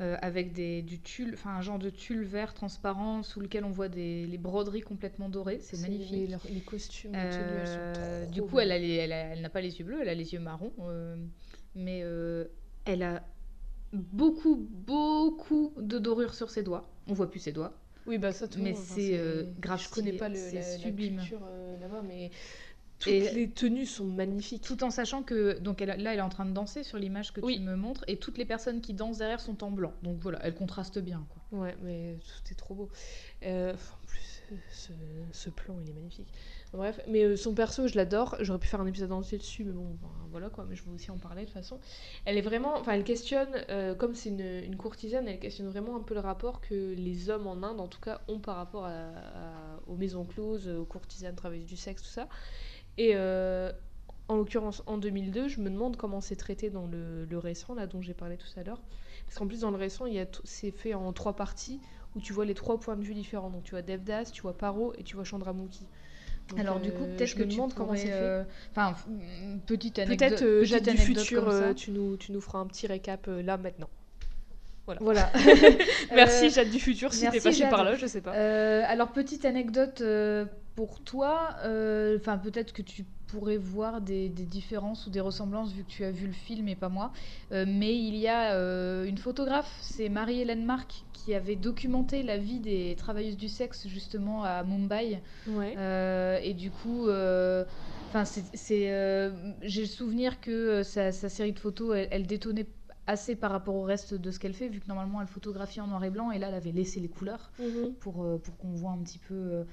[0.02, 3.70] euh, avec des, du tulle, enfin un genre de tulle vert transparent sous lequel on
[3.70, 6.30] voit des, les broderies complètement dorées, c'est magnifique.
[6.46, 7.92] Les, les costumes, les tenues, elles sont
[8.26, 10.08] trop du coup, elle, a les- elle, a- elle n'a pas les yeux bleus, elle
[10.10, 11.18] a les yeux marrons, euh,
[11.76, 12.02] mais
[12.86, 13.24] elle a
[13.94, 16.90] beaucoup, beaucoup de dorures sur ses doigts.
[17.08, 17.79] On voit plus ses doigts.
[18.10, 20.36] Oui, bah ça, tout le Mais monde, enfin, c'est, euh, grave Je connais pas le,
[20.36, 21.18] la, la sublime.
[21.20, 22.32] culture euh, là-bas, mais
[22.98, 24.64] toutes Et- les tenues sont magnifiques.
[24.64, 27.32] Tout en sachant que donc elle, là, elle est en train de danser sur l'image
[27.32, 27.56] que Oui.
[27.58, 29.94] tu me montres, et toutes les personnes qui dansent derrière sont en blanc.
[30.04, 31.26] Donc voilà, elle contraste bien.
[31.30, 31.60] Quoi.
[31.62, 32.90] Ouais, mais tout est trop beau.
[33.44, 34.42] Euh, en plus,
[34.72, 34.92] ce,
[35.32, 36.28] ce plan, il est magnifique.
[36.72, 38.36] Bref, mais euh, son perso, je l'adore.
[38.42, 39.98] J'aurais pu faire un épisode entier dessus, mais bon,
[40.30, 40.66] voilà quoi.
[40.70, 41.80] Mais je veux aussi en parler de toute façon.
[42.26, 46.02] Elle est vraiment, enfin, elle questionne, euh, comme c'est une, courtisane, elle questionne vraiment un
[46.02, 48.88] peu le rapport que les hommes en Inde, en tout cas, ont par rapport
[49.88, 52.28] aux maisons closes, aux courtisanes, travailleuses du sexe, tout ça.
[53.00, 53.72] Et euh,
[54.28, 58.02] en l'occurrence, en 2002, je me demande comment c'est traité dans le, récent, là, dont
[58.02, 58.82] j'ai parlé tout à l'heure.
[59.26, 60.06] Parce qu'en plus, dans le récent,
[60.44, 61.80] c'est fait en trois parties
[62.16, 63.50] où tu vois les trois points de vue différents.
[63.50, 65.88] Donc, tu vois Devdas, tu vois Paro et tu vois Chandramukhi.
[66.50, 68.12] Donc, Alors du euh, coup, peut-être je que me tu demande comment c'est fait.
[68.14, 69.08] euh, Enfin, f-
[69.44, 70.40] une petite anecdote.
[70.40, 72.88] Peut-être, euh, petite Jade du anecdote futur, euh, tu, nous, tu nous feras un petit
[72.88, 73.90] récap euh, là, maintenant.
[75.00, 75.32] Voilà.
[76.12, 78.34] Merci, Euh, Jade du futur, si t'es merci, passé par là, je sais pas.
[78.36, 80.46] Euh, alors petite anecdote euh,
[80.76, 85.72] pour toi, euh, enfin peut-être que tu pourrais voir des, des différences ou des ressemblances
[85.74, 87.12] vu que tu as vu le film et pas moi,
[87.52, 92.38] Euh, mais il y a euh, une photographe, c'est Marie-Hélène Marc qui avait documenté la
[92.38, 95.74] vie des travailleuses du sexe justement à Mumbai Ouais.
[95.78, 97.08] Euh, et du coup,
[98.10, 98.92] enfin, c'est,
[99.62, 102.68] j'ai le souvenir que sa, sa série de photos, elle, elle détonnait
[103.08, 105.88] assez par rapport au reste de ce qu'elle fait, vu que normalement elle photographie en
[105.88, 107.96] noir et blanc, et là elle avait laissé les couleurs Mhm.
[108.00, 109.66] pour, pour qu'on voit un petit peu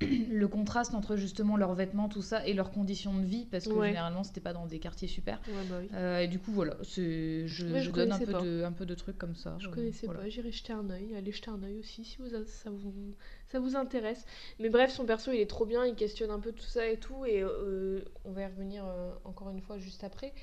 [0.30, 3.72] le contraste entre justement leurs vêtements, tout ça, et leurs conditions de vie, parce que
[3.72, 3.88] Ouais.
[3.88, 5.40] généralement c'était pas dans des quartiers super.
[5.48, 5.88] Ouais, bah oui.
[5.94, 8.94] Euh, et du coup, voilà, je, je je donne un peu, de, un peu de
[8.94, 9.56] trucs comme ça.
[9.58, 10.20] Je euh, connaissais voilà.
[10.20, 11.14] pas, j'irai jeter un œil.
[11.16, 13.14] Allez jeter un œil aussi si vous, ça, vous,
[13.46, 14.24] ça vous intéresse.
[14.60, 16.98] Mais bref, son perso il est trop bien, il questionne un peu tout ça et
[16.98, 17.24] tout.
[17.24, 20.34] Et euh, on va y revenir euh, encore une fois juste après.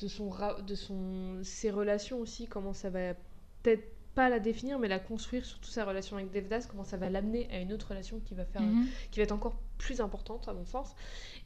[0.00, 0.30] De, son,
[0.66, 3.14] de son, ses relations aussi, comment ça va
[3.62, 3.84] peut-être
[4.14, 7.48] pas la définir, mais la construire, surtout sa relation avec Devdas, comment ça va l'amener
[7.50, 8.86] à une autre relation qui va faire Mhm.
[9.10, 10.94] qui va être encore plus importante à mon sens.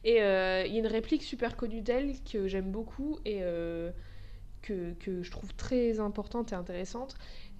[0.03, 3.91] Et euh, il y a une réplique super connue d'elle que j'aime beaucoup et euh,
[4.61, 7.15] que, que je trouve très importante et intéressante.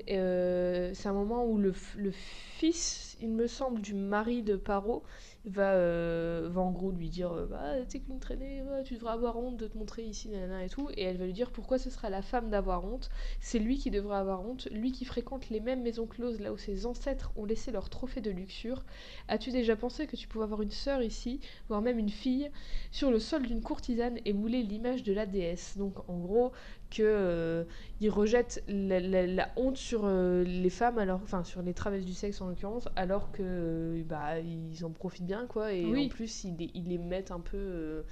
[0.10, 5.04] Euh, c'est un moment où le, fils, il me semble, du mari de Paro
[5.45, 9.38] va, euh, va en gros lui dire euh, bah t'es qu'une traînée tu devrais avoir
[9.38, 10.89] honte de te montrer ici nanana et tout.
[10.95, 13.10] Et elle va lui dire pourquoi ce sera la femme d'avoir honte?
[13.39, 16.58] C'est lui qui devrait avoir honte lui qui fréquente les mêmes maisons closes là où
[16.58, 18.84] ses ancêtres ont laissé leurs trophées de luxure.
[19.28, 21.39] As-tu déjà pensé que tu pouvais avoir une sœur ici
[21.70, 22.50] voire même une fille
[22.91, 25.78] sur le sol d'une courtisane et mouler l'image de la déesse?
[25.78, 26.52] Donc en gros
[26.89, 27.66] que
[28.00, 32.06] il rejette la, la- la honte sur euh, les femmes alors enfin sur les travesses
[32.06, 36.06] du sexe en l'occurrence alors que euh, bah ils en profitent bien quoi et Oui.
[36.06, 38.04] en plus ils, les- ils les mettent un peu euh,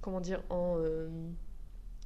[0.00, 0.76] comment dire en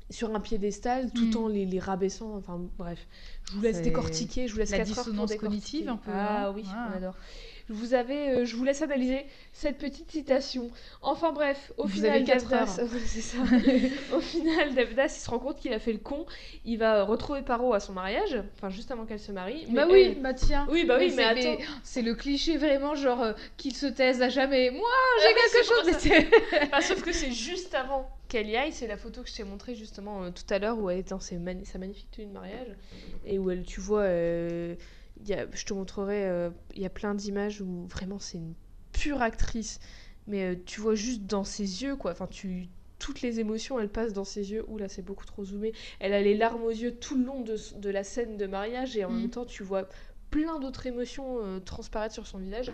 [0.09, 1.37] sur un piédestal tout Mm.
[1.45, 3.09] en les, les rabaissant enfin bref
[3.49, 5.85] je vous laisse décortiquer je vous laisse la quatre heures pour dissonance décortiquer.
[5.85, 6.53] cognitive, un peu, ah hein.
[6.55, 6.91] oui Ah.
[6.93, 7.17] on adore
[7.69, 10.71] vous avez, euh, je vous laisse analyser cette petite citation.
[11.03, 12.25] Enfin bref, au Vous final,
[13.07, 13.39] c'est ça.
[14.15, 16.27] au final, Devdas, il se rend compte qu'il a fait le con.
[16.65, 19.67] Il va retrouver Paro à son mariage, enfin juste avant qu'elle se marie.
[19.71, 20.67] Bah mais oui, elle- bah tiens.
[20.71, 21.57] Oui, bah oui, mais attends.
[21.83, 24.71] C'est le cliché vraiment, genre, euh, qu'il se taise à jamais.
[24.71, 24.81] Moi,
[25.23, 28.73] j'ai Ah oui, quelque chose, sauf que c'est juste avant qu'elle y aille.
[28.73, 31.11] C'est la photo que je t'ai montrée justement euh, tout à l'heure où elle est
[31.11, 32.69] dans ses mani- sa magnifique tenue de mariage
[33.25, 34.75] et où elle, tu vois, euh,
[35.25, 38.55] y a, je te montrerai, euh, il y a plein d'images où vraiment c'est une
[38.93, 39.79] pure actrice,
[40.27, 42.13] mais euh, tu vois juste dans ses yeux quoi.
[42.13, 44.65] Enfin, tu toutes les émotions, elles passent dans ses yeux.
[44.69, 45.73] Ouh là, c'est beaucoup trop zoomé.
[46.01, 48.97] Elle a les larmes aux yeux tout le long de, de la scène de mariage
[48.97, 49.21] et en Mm.
[49.21, 49.87] même temps, tu vois
[50.31, 52.73] plein d'autres émotions euh, transparaître sur son visage.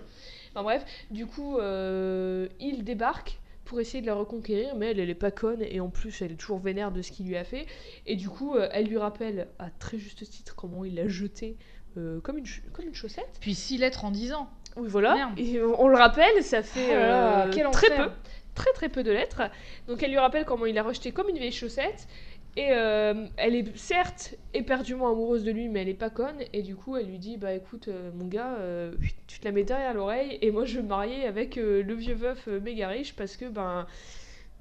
[0.52, 5.10] Enfin bref, du coup, euh, il débarque pour essayer de la reconquérir, mais elle, elle
[5.10, 7.44] est pas conne, et en plus, elle est toujours vénère de ce qu'il lui a
[7.44, 7.66] fait.
[8.06, 11.56] Et du coup, euh, elle lui rappelle, à très juste titre, comment il l'a jeté
[11.96, 13.38] euh, comme, une comme une chaussette.
[13.40, 14.48] Puis six lettres en dix ans.
[14.76, 15.14] Oui, voilà.
[15.14, 15.38] Merde.
[15.38, 18.06] Et on le rappelle, ça fait Oh euh, très enfer.
[18.06, 18.10] peu,
[18.54, 19.42] très très peu de lettres.
[19.86, 22.08] Donc elle lui rappelle comment il l'a rejeté comme une vieille chaussette.
[22.54, 26.36] Et euh, elle est certes éperdument amoureuse de lui, mais elle est pas conne.
[26.52, 28.92] Et du coup, elle lui dit Bah écoute, euh, mon gars, euh,
[29.26, 30.38] tu te la mets derrière l'oreille.
[30.42, 33.86] Et moi, je vais me marier avec le vieux veuf méga riche parce que, ben,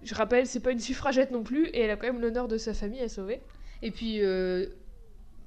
[0.03, 1.67] je rappelle, c'est pas une suffragette non plus.
[1.67, 3.41] Et elle a quand même l'honneur de sa famille à sauver.
[3.81, 4.21] Et puis,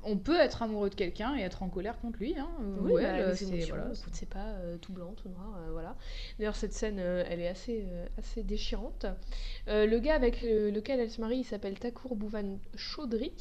[0.05, 2.35] on peut être amoureux de quelqu'un et être en colère contre lui.
[2.39, 2.49] Hein.
[2.61, 3.91] euh, Oui, ou bah, les c'est voilà,
[4.31, 5.97] pas euh, tout blanc, tout noir, euh, voilà.
[6.39, 9.07] D'ailleurs, cette scène, euh, elle est assez, euh, assez déchirante.
[9.69, 13.33] Euh, le gars avec le- lequel elle se marie, il s'appelle Takour Bouvan Chaudhry.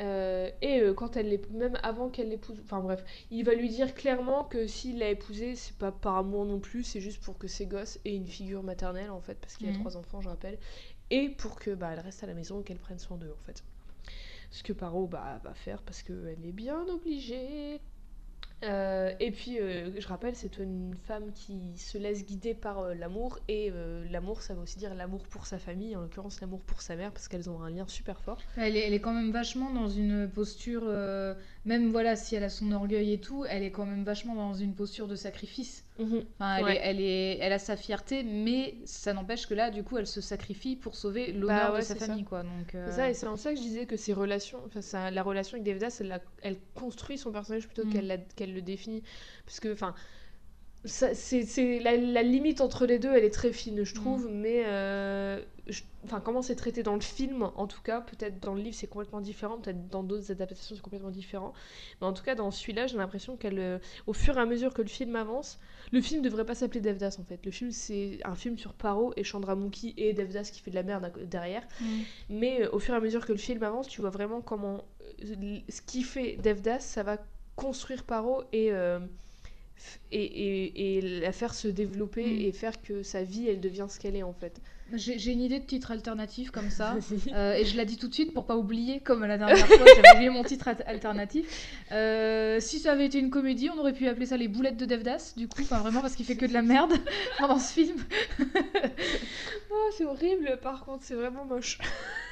[0.00, 3.94] Euh, et euh, quand elle même avant qu'elle l'épouse, enfin bref, il va lui dire
[3.94, 7.46] clairement que s'il l'a épousée, c'est pas par amour non plus, c'est juste pour que
[7.46, 9.78] ses gosses aient une figure maternelle en fait, parce qu'il a Mhm.
[9.80, 10.58] trois enfants, je rappelle,
[11.10, 13.42] et pour que bah, elle reste à la maison et qu'elle prenne soin d'eux en
[13.44, 13.62] fait.
[14.50, 17.80] Ce que Paro bah, va faire parce qu'elle est bien obligée.
[18.62, 22.94] Euh, et puis, euh, je rappelle, c'est une femme qui se laisse guider par euh,
[22.94, 23.38] l'amour.
[23.48, 23.72] Et
[24.10, 27.12] l'amour, ça veut aussi dire l'amour pour sa famille, en l'occurrence l'amour pour sa mère,
[27.12, 28.38] parce qu'elles ont un lien super fort.
[28.56, 30.84] Elle est, elle est quand même vachement dans une posture,
[31.64, 34.54] même voilà, si elle a son orgueil et tout, elle est quand même vachement dans
[34.54, 35.84] une posture de sacrifice.
[36.00, 36.76] Enfin, elle, Ouais.
[36.76, 40.06] est, elle, est, elle a sa fierté, mais ça n'empêche que là, du coup, elle
[40.06, 42.06] se sacrifie pour sauver l'honneur Bah ouais, de sa ça.
[42.06, 42.42] famille, quoi.
[42.42, 44.80] Donc, euh, C'est ça, et c'est en ça que je disais que ses relations, enfin,
[44.80, 48.20] ça- la relation avec Devdas, elle, elle construit son personnage plutôt Mm.
[48.36, 49.02] qu'elle le définit.
[49.44, 50.00] Parce que, enfin, ça-
[50.84, 54.62] c'est c'est- la, la limite entre les deux, elle est très fine, je trouve, mais
[54.64, 58.62] euh, je- enfin, comment c'est traité dans le film, en tout cas, peut-être dans le
[58.62, 61.52] livre c'est complètement différent, peut-être dans d'autres adaptations c'est complètement différent,
[62.00, 64.72] mais en tout cas dans celui-là, j'ai l'impression qu'elle, euh, au fur et à mesure
[64.72, 65.58] que le film avance,
[65.92, 67.44] le film devrait pas s'appeler Devdas en fait.
[67.44, 70.82] Le film c'est un film sur Paro et Chandramukhi et Devdas qui fait de la
[70.82, 71.66] merde derrière.
[71.80, 71.84] mm.
[72.30, 74.82] Mais euh, au fur et à mesure que le film avance, tu vois vraiment comment
[75.22, 77.18] ce qui fait Devdas, ça va
[77.56, 78.72] construire Paro et,
[80.10, 82.48] et, et, et la faire se développer Mm.
[82.48, 84.60] et faire que sa vie, elle devient ce qu'elle est en fait.
[84.94, 86.96] J'ai une idée de titre alternatif comme ça.
[87.34, 89.86] Euh, et je la dis tout de suite pour pas oublier, comme la dernière fois,
[89.96, 91.84] j'avais oublié mon titre al- alternatif.
[91.92, 94.84] Euh, si ça avait été une comédie, on aurait pu appeler ça les boulettes de
[94.84, 96.92] Devdas, du coup, enfin vraiment parce qu'il fait que de la merde
[97.38, 97.96] pendant ce film.
[99.70, 101.78] Oh, c'est horrible par contre, c'est vraiment moche.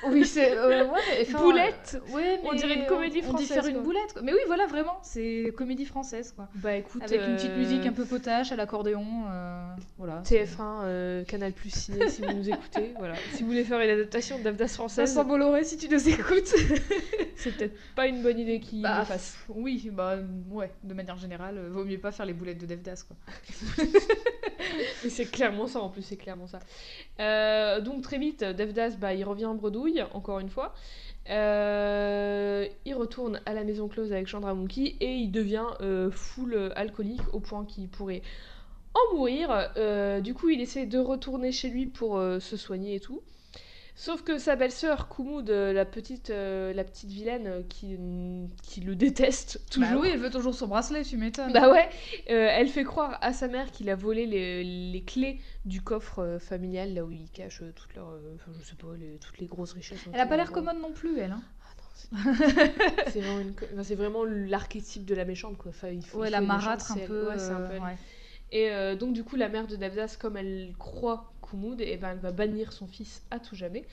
[0.08, 0.56] Oui, c'est.
[0.56, 2.00] euh, ouais, Boulette
[2.44, 4.12] On dirait une comédie on dit française, faire une boulette.
[4.12, 4.22] quoi.
[4.22, 6.48] Mais oui, voilà, vraiment, c'est comédie française, quoi.
[6.56, 7.02] Bah écoute.
[7.02, 9.04] Avec une petite euh, musique un peu potache à l'accordéon.
[9.96, 10.22] voilà.
[10.24, 12.92] TF1, euh, Canal Plus Ciné, si vous nous écoutez.
[12.98, 13.14] Voilà.
[13.32, 16.46] Si vous voulez faire une adaptation de Devdas française, Vincent Bolloré, si tu nous écoutes.
[17.36, 19.36] c'est peut-être pas une bonne idée qu'il Bah, le fasse.
[19.48, 20.16] Oui, bah
[20.50, 23.16] ouais, de manière générale, vaut mieux pas faire les boulettes de Devdas, quoi.
[25.04, 26.58] Mais c'est clairement ça en plus, c'est clairement ça.
[27.20, 30.74] Euh, donc très vite, Devdas, bah, il revient en bredouille, encore une fois.
[31.30, 36.70] Euh, il retourne à la maison close avec Chandramukhi et il devient euh, full euh,
[36.74, 38.22] alcoolique au point qu'il pourrait
[39.12, 39.70] en mourir.
[39.76, 43.22] Euh, du coup, il essaie de retourner chez lui pour euh, se soigner et tout.
[44.00, 47.98] Sauf que sa belle-sœur, Kumoud, euh, la petite, euh, la petite vilaine qui,
[48.62, 49.88] qui le déteste toujours.
[49.94, 51.52] Bah oui, elle veut toujours son bracelet, tu m'étonnes.
[51.52, 51.88] Bah ouais,
[52.28, 56.94] elle fait croire à sa mère qu'il a volé les, les clés du coffre familial,
[56.94, 59.72] là où il cache euh, toutes leurs, enfin, je sais pas, les- toutes les grosses
[59.72, 59.98] richesses.
[60.12, 61.32] Elle a pas l'air commode non plus, elle.
[61.32, 61.42] hein.
[63.08, 65.70] C'est- vraiment, une co- enfin, c'est vraiment l'archétype de la méchante quoi.
[65.70, 67.26] Enfin, il faut, Ouais, il la faut marâtre un peu.
[67.28, 67.96] Ouais, un peu ouais.
[68.50, 72.10] Et euh, donc du coup, la mère de Devdas, comme elle croit Kumoud, et ben
[72.12, 73.86] elle va bannir son fils à tout jamais.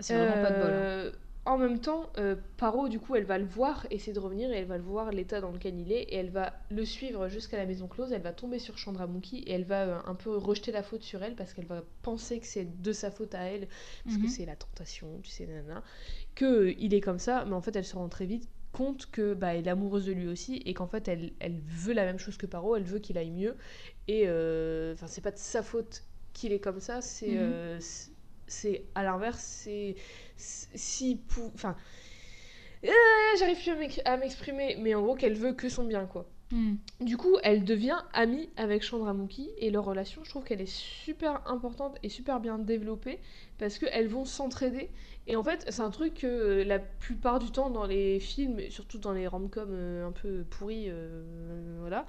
[0.00, 0.74] C'est vraiment pas de bol.
[0.76, 0.88] hein.
[0.88, 1.12] Euh,
[1.44, 4.56] En même temps, euh, Paro, du coup, elle va le voir, essayer de revenir, et
[4.58, 7.56] elle va le voir l'état dans lequel il est, et elle va le suivre jusqu'à
[7.56, 8.12] la maison close.
[8.12, 11.36] Elle va tomber sur Chandramuki, et elle va un peu rejeter la faute sur elle,
[11.36, 13.68] parce qu'elle va penser que c'est de sa faute à elle,
[14.04, 14.28] parce que Mhm.
[14.28, 15.82] c'est la tentation, tu sais, nanana,
[16.34, 19.06] que euh, il est comme ça, mais en fait, elle se rend très vite compte
[19.10, 22.04] que bah, elle est amoureuse de lui aussi et qu'en fait elle, elle veut la
[22.04, 23.56] même chose que Paro, elle veut qu'il aille mieux
[24.08, 26.04] et euh, enfin c'est pas de sa faute
[26.34, 27.36] qu'il est comme ça, c'est Mhm.
[27.38, 27.78] euh,
[28.48, 29.96] c'est- à l'inverse, c'est
[30.36, 31.20] si
[31.54, 31.76] enfin
[32.84, 32.90] euh,
[33.38, 36.26] j'arrive plus à m'exprimer, mais en gros qu'elle veut que son bien quoi.
[36.52, 36.76] Hmm.
[37.00, 41.42] Du coup, elle devient amie avec Chandramuki et leur relation, je trouve qu'elle est super
[41.50, 43.18] importante et super bien développée
[43.58, 44.90] parce qu'elles vont s'entraider.
[45.26, 48.60] Et en fait, c'est un truc que euh, la plupart du temps dans les films,
[48.70, 52.06] surtout dans les rom-coms euh, un peu pourris, euh, voilà,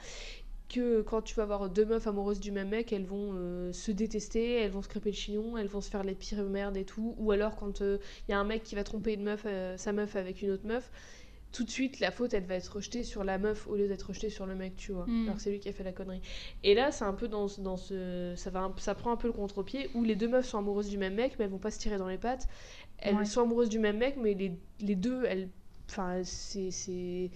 [0.70, 3.34] que quand tu vas voir deux meufs amoureuses du même mec, elles vont
[3.72, 6.78] se détester, elles vont se crêper le chignon, elles vont se faire les pires merdes
[6.78, 7.16] et tout.
[7.18, 10.18] Ou alors quand il y a un mec qui va tromper une meuf, sa meuf
[10.18, 10.92] avec une autre meuf,
[11.58, 14.04] tout de suite la faute elle va être rejetée sur la meuf au lieu d'être
[14.04, 15.06] rejetée sur le mec, tu vois.
[15.08, 15.24] Mm.
[15.26, 16.22] Alors c'est lui qui a fait la connerie.
[16.64, 18.34] Et là, c'est un peu dans, ce- dans ce.
[18.36, 20.98] Ça, va ça prend un peu le contre-pied où les deux meufs sont amoureuses du
[21.00, 22.48] même mec, mais elles vont pas se tirer dans les pattes.
[23.00, 23.26] Elles Ouais.
[23.26, 24.52] sont amoureuses du même mec, mais les,
[24.82, 25.50] les deux, elles.
[25.90, 26.70] Enfin, c'est.
[26.70, 27.32] c'est-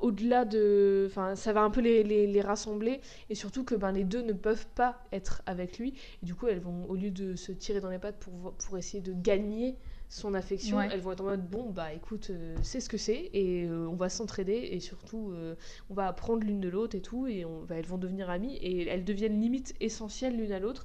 [0.00, 1.04] Au-delà de.
[1.10, 3.00] Enfin, ça va un peu les, les, les rassembler.
[3.28, 5.92] Et surtout que ben, les deux ne peuvent pas être avec lui.
[6.22, 8.78] Et du coup, elles vont, au lieu de se tirer dans les pattes pour, pour
[8.78, 9.76] essayer de gagner
[10.10, 10.88] son affection, Ouais.
[10.92, 13.30] elles vont être en mode bon, bah écoute, euh, c'est ce que c'est.
[13.32, 14.68] Et euh, on va s'entraider.
[14.72, 15.54] Et surtout, euh,
[15.88, 17.28] on va apprendre l'une de l'autre et tout.
[17.28, 18.56] Et on, va elles vont devenir amies.
[18.56, 20.84] Et elles deviennent limite essentielles l'une à l'autre.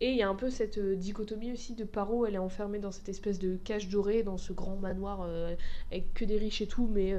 [0.00, 2.92] Et il y a un peu cette dichotomie aussi de Paro, elle est enfermée dans
[2.92, 5.26] cette espèce de cage dorée, dans ce grand manoir
[5.90, 7.14] avec que des riches et tout, mais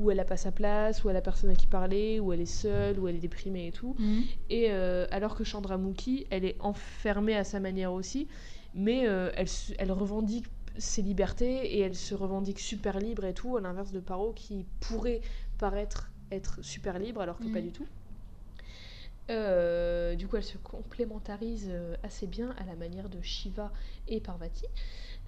[0.00, 2.40] où elle a pas sa place, où elle a personne à qui parler, où elle
[2.40, 3.94] est seule, où elle est déprimée et tout.
[4.00, 4.22] Hmm.
[4.50, 8.26] Et alors que Chandramuki, elle est enfermée à sa manière aussi,
[8.74, 9.46] mais elle,
[9.78, 10.46] elle revendique
[10.78, 14.64] ses libertés et elle se revendique super libre et tout, à l'inverse de Paro qui
[14.80, 15.20] pourrait
[15.58, 17.86] paraître être super libre alors que pas du tout.
[19.30, 23.72] Euh, du coup, elle se complémentarise euh, assez bien à la manière de Shiva
[24.06, 24.64] et Parvati.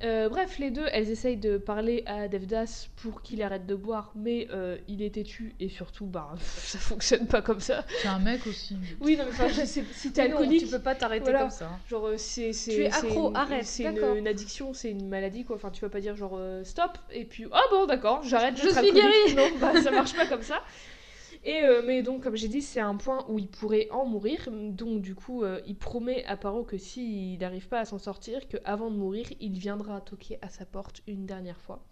[0.02, 4.12] Euh, bref, les deux, elles essayent de parler à Devdas pour qu'il arrête de boire,
[4.14, 7.84] mais euh, il est têtu et surtout, bah, ça fonctionne pas comme ça.
[8.00, 8.76] C'est un mec aussi.
[9.00, 11.40] Oui, non, mais enfin, je sais, si t'es alcoolique, tu peux pas t'arrêter Voilà.
[11.40, 11.70] comme ça.
[11.88, 14.90] genre euh, c'est c'est Tu es c'est accro, une- arrête, c'est une, une addiction, c'est
[14.90, 15.56] une maladie quoi.
[15.56, 18.56] Enfin, tu vas pas dire genre euh, stop et puis ah bon d'accord, j'arrête.
[18.56, 19.36] Je suis alcoolique.
[19.36, 20.62] Non, bah, ça marche pas comme ça.
[21.42, 24.48] Et euh, mais donc comme j'ai dit, c'est un point où il pourrait en mourir.
[24.52, 28.48] Donc du coup, euh, il promet à Paro que s'il n'arrive pas à s'en sortir,
[28.48, 31.89] que avant de mourir, il viendra toquer à sa porte une dernière fois.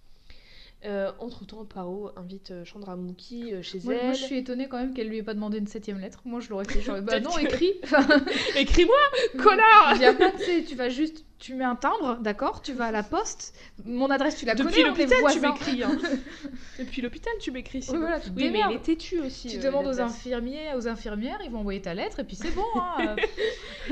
[0.85, 4.05] Euh, entre temps, Paro invite euh, Chandramuki euh, chez Moi, elle.
[4.05, 6.21] moi, je suis étonnée quand même qu'elle lui ait pas demandé une septième lettre.
[6.25, 6.81] Moi, je l'aurais fait.
[6.81, 7.73] J'aurais bah non, écrit.
[8.57, 8.97] Écris-moi,
[9.43, 12.87] connard Viens pas, tu sais, tu vas juste, tu mets un timbre, d'accord Tu vas
[12.87, 13.59] à la poste.
[13.85, 15.83] Mon adresse, tu la Depuis connais, on est l'hôpital, tu m'écris.
[15.83, 15.99] Hein.
[16.79, 17.85] Depuis l'hôpital, tu m'écris.
[17.91, 19.49] Oui, voilà, tu Oui, mais il est aussi.
[19.49, 22.55] Tu euh, demandes aux infirmiers, aux infirmières, ils vont envoyer ta lettre et puis c'est
[22.55, 22.63] bon.
[22.77, 23.17] Hein.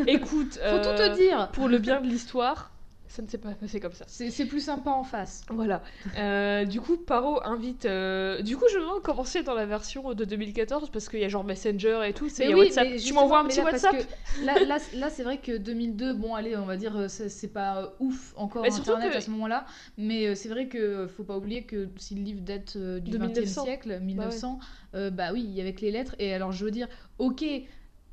[0.06, 1.50] Écoute, Faut tout euh, te dire.
[1.52, 2.70] pour le bien de l'histoire,
[3.16, 4.04] ça ne s'est pas passé comme ça.
[4.08, 5.42] C'est plus sympa en face.
[5.50, 5.82] Voilà.
[6.18, 7.84] Euh, du coup, Paro invite.
[7.84, 11.28] euh, Du coup, je comment c'est dans la version de 2014 parce qu'il y a
[11.28, 12.28] genre Messenger et tout.
[12.28, 12.88] c'est- WhatsApp.
[12.96, 13.96] Tu m'envoies un petit là, WhatsApp.
[14.44, 17.94] Là, là, là, c'est vrai que 2002, bon, allez, on va dire, euh, c'est pas
[18.00, 19.66] ouf encore Mais Internet que- à ce moment-là,
[19.98, 23.28] mais c'est vrai que faut pas oublier que si le livre date du De 20e
[23.28, 23.64] 1900.
[23.64, 24.58] siècle, 1900,
[24.94, 26.14] euh, bah oui, avec les lettres.
[26.18, 26.88] Et alors, je veux dire,
[27.18, 27.44] ok.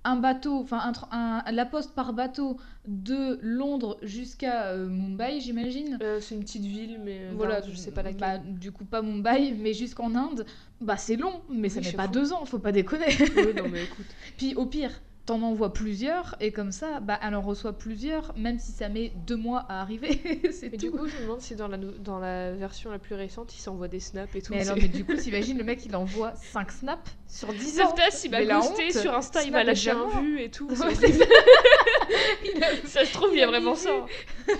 [0.05, 5.39] Un bateau, enfin un, tra- un- la poste par bateau de Londres jusqu'à euh, Mumbai,
[5.39, 5.97] j'imagine.
[6.01, 8.19] Euh, c'est une petite ville, mais euh, voilà, je sais pas laquelle.
[8.19, 10.45] bah, du coup, pas Mumbai, mais jusqu'en Inde,
[10.81, 13.05] bah c'est long, mais ça Oui, met je pas deux ans, faut pas déconner.
[13.37, 14.07] Oui, non, mais écoute.
[14.37, 14.91] Puis au pire,
[15.25, 19.13] t'en envoies plusieurs, et comme ça, bah elle en reçoit plusieurs, même si ça met
[19.25, 20.19] deux mois à arriver.
[20.51, 20.77] c'est tout.
[20.77, 23.59] du coup, je me demande si dans la, dans la version la plus récente, il
[23.61, 24.53] s'envoie des snaps et tout.
[24.53, 27.95] mais alors, mais du coup, t'imagines, le mec il envoie 5 snaps sur 10 ans.
[28.25, 28.91] Il ghosté honte.
[28.91, 30.21] sur Insta, il Snap un mort.
[30.21, 30.67] vu et tout.
[30.69, 31.25] Ouais, c'est- c'est ça.
[32.55, 34.05] Il a- ça se trouve, il y a il vraiment ça.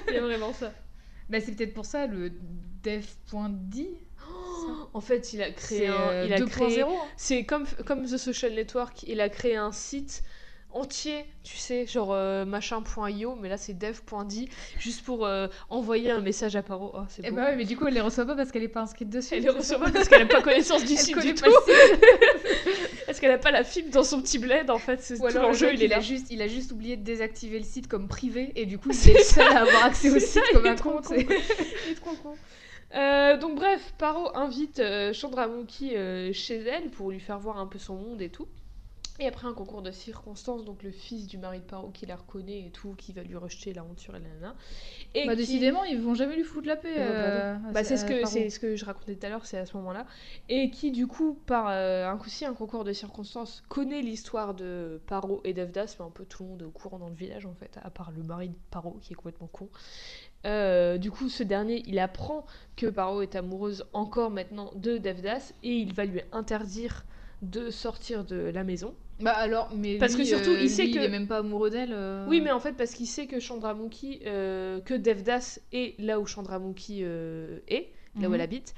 [0.07, 0.71] Il y a vraiment ça.
[1.29, 2.31] Bah, c'est peut-être pour ça le
[2.83, 3.89] dev.d.
[4.93, 5.93] En fait, il a créé un.
[5.93, 6.45] euh, il a 2.0.
[6.49, 6.81] créé.
[6.81, 6.87] hein.
[7.17, 10.23] C'est comme, comme The Social Network, il a créé un site
[10.73, 14.49] entier, tu sais, genre euh, machin.io, mais là c'est dev.di,
[14.79, 16.91] juste pour euh, envoyer un message à Paro.
[16.93, 18.81] Oh, c'est bah ouais, mais du coup, elle les reçoit pas parce qu'elle est pas
[18.81, 19.35] inscrite dessus.
[19.35, 21.45] Elle les reçoit pas parce qu'elle n'a pas connaissance du site du tout.
[23.05, 25.01] Parce qu'elle n'a pas la fibre dans son petit bled, en fait.
[25.01, 26.01] C'est Ou tout l'enjeu, le il est il, a là.
[26.01, 28.95] juste, il a juste oublié de désactiver le site comme privé et du coup il
[28.95, 31.01] C'est est seul à avoir accès au site ça, comme un con.
[31.11, 31.31] Il
[31.91, 32.35] est trop con.
[32.95, 34.81] Euh, donc bref, Paro invite
[35.13, 38.47] Chandramuki euh, chez elle pour lui faire voir un peu son monde et tout.
[39.19, 42.15] Et après un concours de circonstances, donc le fils du mari de Paro qui la
[42.15, 44.55] reconnaît et tout, qui va lui rejeter l'aventure et la nana.
[45.13, 46.95] Et Bah qui- décidément, ils vont jamais lui foutre la paix.
[46.97, 49.45] Euh, bah euh, Bah, c'est ce que c'est ce que je racontais tout à l'heure,
[49.45, 50.07] c'est à ce moment-là,
[50.49, 54.55] et qui du coup par euh, un coup ci un concours de circonstances connaît l'histoire
[54.55, 57.15] de Paro et Devdas, mais un peu tout le monde est au courant dans le
[57.15, 59.69] village en fait, à part le mari de Paro qui est complètement con.
[60.45, 62.45] Euh, du coup, ce dernier, il apprend
[62.75, 67.05] que Paro est amoureuse encore maintenant de Devdas et il va lui interdire
[67.43, 68.95] de sortir de la maison.
[69.19, 71.27] Bah alors, mais Parce lui, que surtout, euh, il sait lui, que- il est même
[71.27, 71.93] pas amoureux d'elle.
[71.93, 72.25] euh.
[72.27, 76.25] Oui, mais en fait, parce qu'il sait que Chandramuki, euh, que Devdas est là où
[76.25, 78.35] Chandramuki euh, est, là où Mhm.
[78.35, 78.73] elle habite.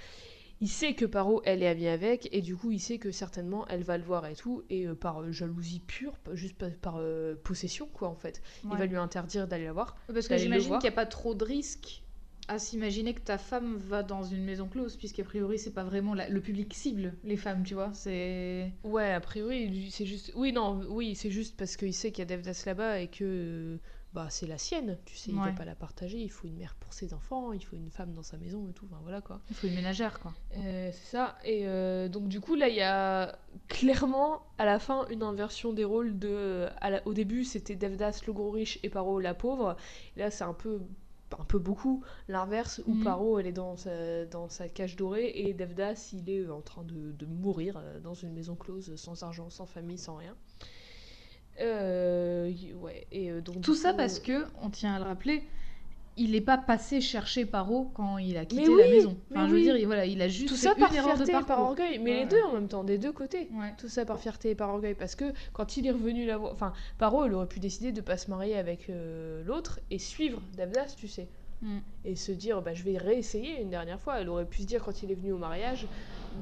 [0.62, 3.66] Il sait que Paro, elle est amie avec, et du coup, il sait que certainement
[3.68, 6.96] elle va le voir et tout, et euh, par euh, jalousie pure, juste par, par,
[7.00, 8.42] euh, possession, quoi, en fait.
[8.64, 9.96] Il va lui interdire d'aller la voir.
[10.14, 12.04] Parce que j'imagine qu'il n'y a pas trop de risques
[12.48, 16.14] à s'imaginer que ta femme va dans une maison close, puisqu'a priori, c'est pas vraiment
[16.14, 17.91] la- le public cible, les femmes, tu vois.
[17.93, 18.72] C'est.
[18.84, 20.32] Ouais, a priori, c'est juste.
[20.36, 23.80] Oui, non, oui, c'est juste parce qu'il sait qu'il y a Devdas là-bas et que.
[24.14, 25.48] Bah, c'est la sienne, tu sais, il Ouais.
[25.50, 28.14] va pas la partager, il faut une mère pour ses enfants, il faut une femme
[28.14, 29.41] dans sa maison et tout, enfin voilà quoi.
[29.50, 30.34] Il faut une ménagère, quoi.
[30.56, 31.38] Euh, c'est ça.
[31.43, 33.38] Et euh, donc du coup là il y a
[33.68, 36.68] clairement à la fin une inversion des rôles de.
[36.80, 39.76] à la- Au début c'était Devdas le gros riche et Paro la pauvre.
[40.16, 40.80] Et là c'est un peu
[41.40, 43.04] un peu beaucoup l'inverse où Mhm.
[43.04, 46.84] Paro elle est dans sa, dans sa cage dorée et Devdas il est en train
[46.84, 50.36] de, de mourir euh, dans une maison close sans argent, sans famille, sans rien.
[51.62, 55.44] Euh, ouais et euh, donc Tout ça coup, parce que, on tient à le rappeler,
[56.18, 59.18] il n'est pas passé chercher Paro quand il a quitté la maison.
[59.30, 59.63] mais Enfin, je veux oui.
[59.63, 61.45] dire, il- voilà, il a juste tout fait ça par une erreur de fierté et
[61.47, 63.49] par orgueil, mais les deux en même temps, des deux côtés.
[63.53, 63.74] Ouais.
[63.78, 66.51] Tout ça par fierté et par orgueil, parce que quand il est revenu la voir,
[66.53, 70.41] enfin, Paro, il aurait pu décider de pas se marier avec euh, l'autre et suivre
[70.57, 71.28] Davdas, tu sais,
[71.61, 71.78] Mm.
[72.03, 74.20] et se dire, bah, je vais réessayer une dernière fois.
[74.20, 75.88] Elle aurait pu se dire quand il est venu au mariage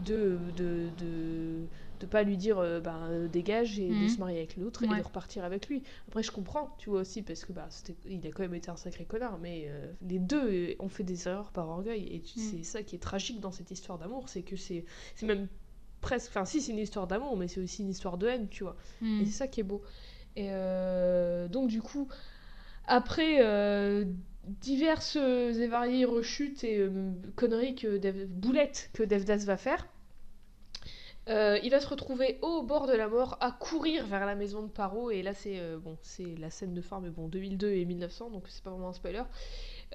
[0.08, 1.68] de de de,
[2.00, 4.08] de pas lui dire, euh, bah, euh, dégage et de Mhm.
[4.08, 5.84] se marier avec l'autre et de repartir avec lui.
[6.08, 7.68] Après, je comprends, tu vois aussi, parce que bah,
[8.06, 11.04] il a quand même été un sacré connard, mais euh, les deux euh, ont fait
[11.04, 12.40] des erreurs par orgueil, et Mm.
[12.40, 14.86] c'est ça qui est tragique dans cette histoire d'amour, c'est que c'est
[15.16, 15.48] c'est même
[16.02, 16.30] presque.
[16.32, 18.76] Enfin, si, c'est une histoire d'amour, mais c'est aussi une histoire de haine, tu vois.
[19.02, 19.22] Mm.
[19.22, 19.82] Et c'est ça qui est beau.
[20.36, 22.08] Et euh, donc, du coup,
[22.88, 23.40] après
[24.62, 26.88] diverses et variées rechutes et
[27.36, 29.88] conneries que Dev- boulettes que Devdas va faire,
[31.30, 34.62] euh, il va se retrouver au bord de la mort à courir vers la maison
[34.62, 35.10] de Paro.
[35.10, 38.30] Et là, c'est euh, bon, c'est la scène de fin, mais bon, 2002 et 1900,
[38.32, 39.24] donc c'est pas vraiment un spoiler.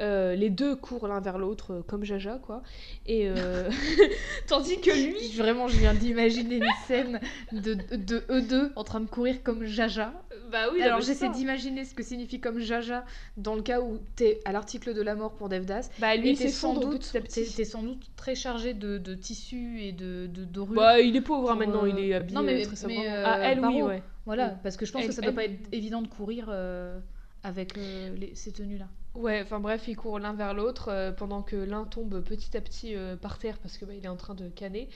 [0.01, 2.63] Euh, les deux courent l'un vers l'autre comme Jaja, quoi.
[3.07, 3.29] Et
[4.47, 7.21] tandis que lui, Vraiment, je viens d'imaginer une scène
[7.53, 10.13] de, de eux deux en train de courir comme Jaja.
[10.51, 13.05] Bah oui, Alors c'est j'essaie d'imaginer ce que signifie comme Jaja
[13.37, 15.91] dans le cas où t'es à l'article de la mort pour Devdas.
[15.99, 20.27] Bah lui, t'es sans doute, t'es, sans doute très chargé de, de tissus et de,
[20.27, 20.77] de dorures.
[20.77, 22.77] Bah, il est pauvre hein, maintenant, euh, il est habillé non, mais- euh, très mais,
[22.77, 23.03] simplement.
[23.05, 24.03] euh, ah, elle, oui, ouais.
[24.27, 26.47] Voilà, parce que je pense Elle- que ça doit elle- pas être évident de courir
[26.51, 26.99] euh,
[27.43, 28.89] avec euh, les- ces tenues-là.
[29.15, 32.61] Ouais, enfin bref, ils courent l'un vers l'autre euh, pendant que l'un tombe petit à
[32.61, 34.89] petit euh, par terre parce que bah, il est en train de canner.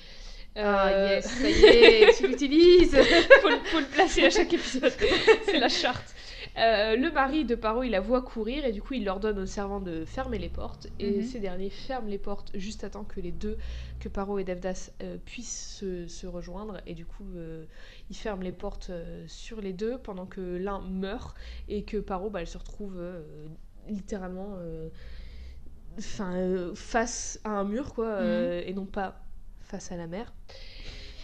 [0.61, 2.95] Ah Euh, yes, ça y est, tu l'utilises
[3.41, 4.93] faut, le, faut le placer à chaque épisode.
[5.45, 6.15] C'est la charte.
[6.59, 9.47] Euh, le mari de Paro, il la voit courir et du coup, il ordonne aux
[9.47, 10.89] servants de fermer les portes.
[10.99, 11.23] Et Mhm.
[11.23, 13.57] ces derniers ferment les portes juste à temps que les deux,
[13.99, 16.81] que Paro et Devdas, euh, puissent se, se rejoindre.
[16.87, 17.65] Et du coup, euh,
[18.11, 18.91] ils ferment les portes
[19.27, 21.35] sur les deux pendant que l'un meurt
[21.69, 23.01] et que Paro, bah, elle se retrouve
[23.89, 24.59] littéralement
[25.99, 29.25] enfin, euh, face à un mur, quoi, euh, et non pas
[29.73, 30.33] face à la mer.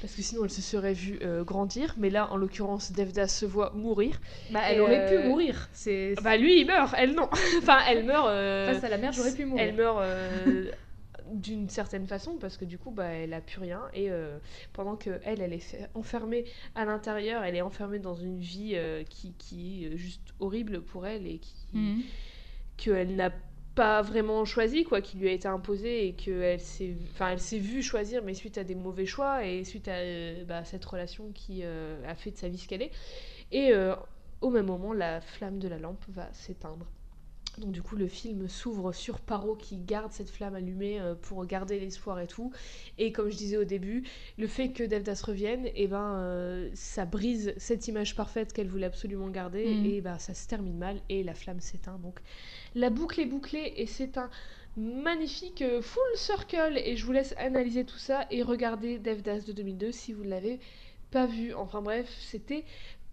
[0.01, 1.95] Parce que sinon, elle se serait vue euh, grandir.
[1.99, 4.21] Mais là, en l'occurrence, Devdas se voit mourir.
[4.51, 5.69] Bah, elle Et, aurait euh, pu mourir.
[5.73, 6.95] C'est Bah, lui, il meurt.
[6.97, 7.29] Elle, non.
[7.59, 8.29] enfin, elle meurt.
[8.29, 9.65] euh, face à la mer, j'aurais pu mourir.
[9.65, 10.71] Elle meurt euh,
[11.33, 13.83] d'une certaine façon parce que du coup, bah, elle a plus rien.
[13.93, 14.39] Et euh,
[14.73, 16.45] pendant que elle, elle est enfermée
[16.77, 21.07] à l'intérieur, elle est enfermée dans une vie euh, qui, qui est juste horrible pour
[21.09, 22.03] elle et qui Mhm.
[22.77, 23.37] qu'elle n'a pas
[23.79, 27.83] vraiment choisi, quoi, qui lui a été imposé et qu'elle s'est, enfin, elle s'est vue
[27.83, 31.61] choisir, mais suite à des mauvais choix et suite à euh, bah, cette relation qui
[31.63, 32.93] euh, a fait de sa vie ce qu'elle est.
[33.53, 33.95] Et euh,
[34.41, 36.87] au même moment, la flamme de la lampe va s'éteindre.
[37.59, 41.45] Donc du coup le film s'ouvre sur Paro qui garde cette flamme allumée euh, pour
[41.47, 42.53] garder l'espoir et tout.
[42.99, 44.05] Et comme je disais au début,
[44.39, 48.69] le fait que Devdas revienne, et eh ben euh, ça brise cette image parfaite qu'elle
[48.69, 49.87] voulait absolument garder Mm.
[49.87, 51.99] et ben ça se termine mal et la flamme s'éteint.
[51.99, 52.21] Donc
[52.75, 54.31] la boucle est bouclée et c'est un
[54.77, 59.53] magnifique euh, full circle et je vous laisse analyser tout ça et regarder Devdas de
[59.53, 60.61] 2002 si vous ne l'avez
[61.11, 61.55] pas vu.
[61.55, 62.65] Enfin bref, c'était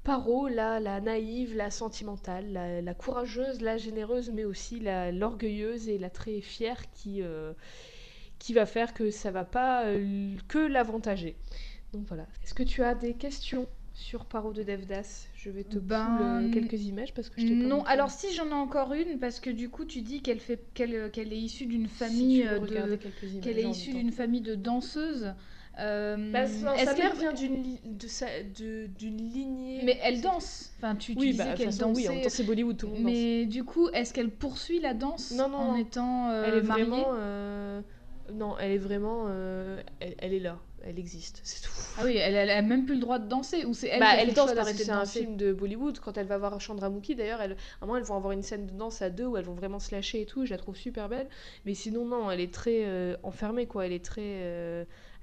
[0.05, 5.89] Paro, la, la naïve, la sentimentale, la, la courageuse, la généreuse, mais aussi la- l'orgueilleuse
[5.89, 7.53] et la très fière qui, euh,
[8.39, 11.35] qui va faire que ça va pas euh, que l'avantager.
[11.93, 12.27] Donc voilà.
[12.43, 15.27] Est-ce que tu as des questions sur Paro de Devdas?
[15.35, 18.47] Je vais te Ben, euh, quelques images parce que je t'ai Non, alors si j'en
[18.49, 21.65] ai encore une, parce que du coup tu dis qu'elle fait qu'elle qu'elle est issue
[21.65, 22.99] d'une famille euh, de images
[23.41, 25.33] qu'elle est issue d'une famille de danseuses.
[25.79, 28.25] Euh, Bah, non, est-ce sa qu'elle- mère vient d'une li- de sa-
[28.57, 29.81] de- d'une lignée.
[29.83, 30.71] Mais elle danse.
[30.77, 32.09] Enfin, tu, tu Oui, disais bah, qu'elle façon, oui, en dansait.
[32.13, 33.11] même temps, c'est Bollywood, tout le monde danse.
[33.11, 35.77] mais du coup, est-ce qu'elle poursuit la danse Non, non, en non.
[35.77, 37.07] étant euh, Elle est mariée vraiment.
[37.15, 37.81] euh,
[38.33, 39.25] Non, elle est vraiment.
[39.27, 41.71] euh, Elle, elle est là, elle existe, c'est tout.
[41.99, 44.13] Ah oui, elle, elle a même plus le droit de danser ou c'est elle bah,
[44.13, 45.99] qui a elle le danse parce que c'est un film de Bollywood.
[45.99, 47.51] Quand elle va voir Chandramukhi, d'ailleurs, elle...
[47.51, 49.53] à un moment, elles vont avoir une scène de danse à deux où elles vont
[49.53, 50.45] vraiment se lâcher et tout.
[50.45, 51.27] Je la trouve super belle.
[51.65, 53.85] Mais sinon, non, elle est très euh, enfermée, quoi.
[53.85, 54.21] Elle est très.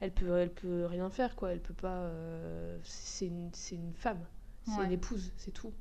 [0.03, 1.53] Elle, peut, elle peut rien faire, quoi.
[1.53, 2.03] Elle peut pas.
[2.05, 3.51] euh, C'est une...
[3.73, 4.21] une femme.
[4.65, 4.85] C'est Ouais.
[4.85, 5.73] une épouse, c'est tout.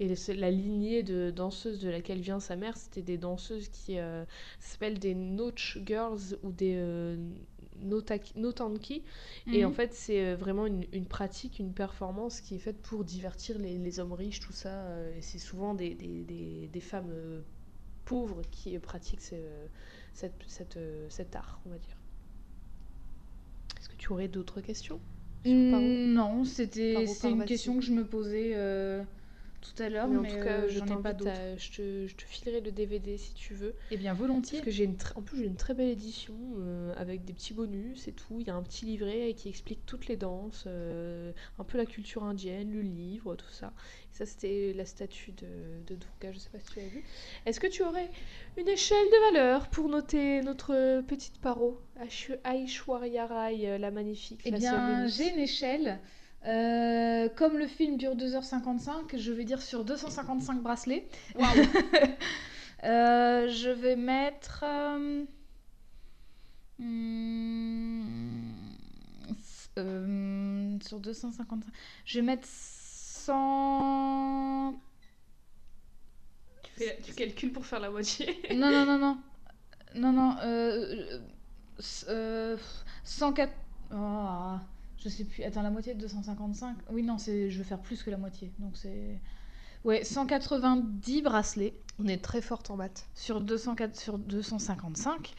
[0.00, 4.24] Et la lignée de danseuses de laquelle vient sa mère, c'était des danseuses qui euh,
[4.58, 7.16] s'appellent des Noch Girls ou des euh,
[7.80, 9.04] Notanki.
[9.52, 9.64] Et Mhm.
[9.64, 13.56] en fait, c'est euh, vraiment une, une pratique, une performance qui est faite pour divertir
[13.58, 14.84] les, les hommes riches, tout ça.
[15.16, 17.12] Et c'est souvent des, des, des- des femmes
[18.06, 19.68] pauvres qui pratiquent ce-
[20.14, 20.78] cette, cette,
[21.10, 21.96] cet art, on va dire.
[23.84, 25.02] Est-ce que tu aurais d'autres questions
[25.44, 25.82] sur Paro?
[25.82, 29.04] Mm, Non, c'était c'est une question que je me posais euh,
[29.64, 31.32] tout à l'heure, Mais mais, en tout cas, euh, je j'en ai pas t'invite d'autres.
[31.32, 33.74] à- je, te, je te filerai le DVD si tu veux.
[33.90, 34.60] Eh bien, Parce volontiers.
[34.60, 37.54] que j'ai une tr- en plus j'ai une très belle édition euh, avec des petits
[37.54, 38.40] bonus et tout.
[38.40, 41.86] Il y a un petit livret qui explique toutes les danses, euh, un peu la
[41.86, 43.72] culture indienne, le livre, tout ça.
[44.12, 47.02] Et ça c'était la statue de, de Durga, je sais pas si tu as vu.
[47.46, 48.10] Est-ce que tu aurais
[48.56, 51.80] une échelle de valeur pour noter notre petite paro?
[52.44, 56.00] Aishwarya Rai, la magnifique Eh bien, j'ai une échelle.
[56.46, 61.08] Euh, comme le film dure 2h55, je vais dire sur 255 bracelets.
[62.84, 64.62] Euh, je vais mettre.
[64.62, 65.24] euh,
[66.78, 68.42] hmm,
[69.78, 71.64] euh, sur 255.
[72.04, 74.74] Je vais mettre 100.
[76.62, 78.38] tu, fais- tu calcules pour faire la moitié.
[78.54, 79.18] Non, non, non, non.
[79.94, 80.36] Non, non.
[80.42, 81.20] Euh,
[82.08, 82.58] euh,
[83.04, 83.50] 104.
[83.94, 84.56] Oh,
[85.04, 85.42] je sais plus.
[85.42, 86.76] Attends, la moitié de 255.
[86.90, 87.50] Oui, non, c'est.
[87.50, 88.50] Je vais faire plus que la moitié.
[88.58, 89.20] Donc c'est.
[89.84, 93.06] Ouais, 190 bracelets On est très forte en maths.
[93.14, 95.34] sur, 204, sur 255.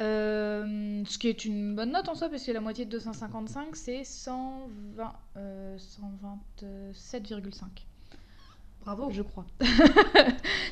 [0.00, 3.74] Euh, ce qui est une bonne note en soi, parce que la moitié de 255,
[3.74, 5.76] c'est 120, euh,
[6.62, 7.64] 127,5.
[8.84, 9.10] Bravo.
[9.10, 9.44] Je crois.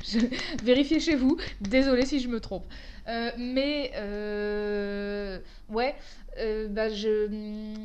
[0.04, 0.20] je...
[0.62, 1.36] Vérifiez chez vous.
[1.60, 2.64] Désolée si je me trompe.
[3.08, 5.96] Euh, mais euh, ouais,
[6.38, 7.76] euh, bah je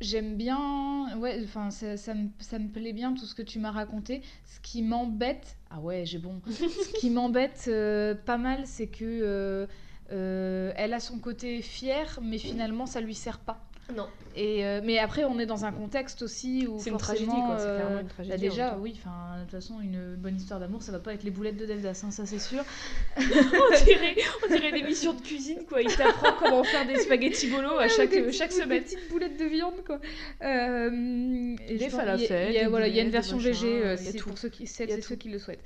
[0.00, 1.18] j'aime bien.
[1.18, 4.22] Ouais, enfin ça, ça me, ça me plaît bien tout ce que tu m'as raconté.
[4.44, 6.40] Ce qui m'embête, ah ouais, j'ai bon.
[6.50, 9.66] ce qui m'embête euh, pas mal, c'est que euh,
[10.12, 13.69] euh, elle a son côté fier, mais finalement ça lui sert pas.
[13.94, 14.06] Non.
[14.36, 17.56] Et euh, mais après, on est dans un contexte aussi où C'est une tragédie, quoi,
[17.58, 18.94] c'est euh, clairement une bah tragédie en déjà, oui.
[18.96, 21.66] Enfin, de toute façon, une bonne histoire d'amour, ça va pas être les boulettes de
[21.66, 22.62] Devdas, hein, ça c'est sûr.
[23.16, 25.82] on dirait, on dirait l'émission de cuisine, quoi.
[25.82, 28.68] Il t'apprend comment faire des spaghettis bolo à chaque, Des chaque semaine.
[28.78, 29.98] Des petites boulettes de viande, quoi.
[30.42, 33.36] Euh, et Des pense- falafels, il y a- des voilà, il y a une version
[33.36, 35.64] des VG, machins, euh, c'est pour ceux qui, celles et ceux le souhaitent.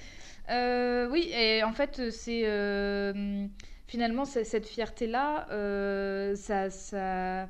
[0.50, 2.44] Euh, oui, et en fait, c'est
[3.86, 7.46] finalement cette fierté-là, euh, ça, ça,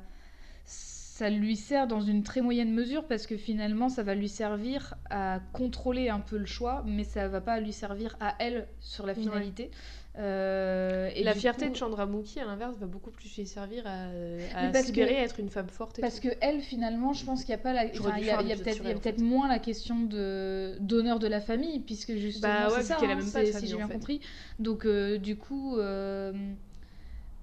[1.15, 4.95] ça lui sert dans une très moyenne mesure parce que finalement, ça va lui servir
[5.09, 9.05] à contrôler un peu le choix, mais ça va pas lui servir à elle sur
[9.05, 9.21] la Ouais.
[9.21, 9.71] finalité.
[10.17, 14.07] Euh, et la fierté coup- de Chandramukhi, à l'inverse, va beaucoup plus lui servir à,
[14.57, 15.99] à parce se que- à être une femme forte.
[15.99, 16.27] Et Parce tout.
[16.27, 19.19] que elle, finalement, je pense qu'il n'y a pas la, enfin, il y a, peut-être,
[19.21, 23.09] moins la question de d'honneur de la famille, puisque justement, Bah ouais, c'est ça, qu'elle
[23.09, 23.93] a hein, même pas de famille, si j'ai en bien fait.
[23.93, 24.19] compris.
[24.59, 26.33] Donc, euh, du coup, euh,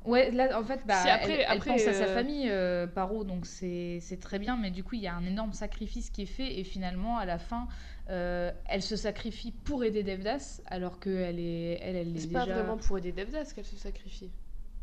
[0.04, 3.24] ouais, là, en fait, bah, Si, après- elle, pense à sa euh, famille, euh, Paro,
[3.24, 6.22] donc c'est c'est très bien, mais du coup, il y a un énorme sacrifice qui
[6.22, 7.68] est fait, et finalement, à la fin,
[8.10, 12.46] euh, elle se sacrifie pour aider Devdas, alors qu'elle est, elle, elle est C'est déjà...
[12.46, 14.30] pas vraiment pour aider Devdas qu'elle se sacrifie.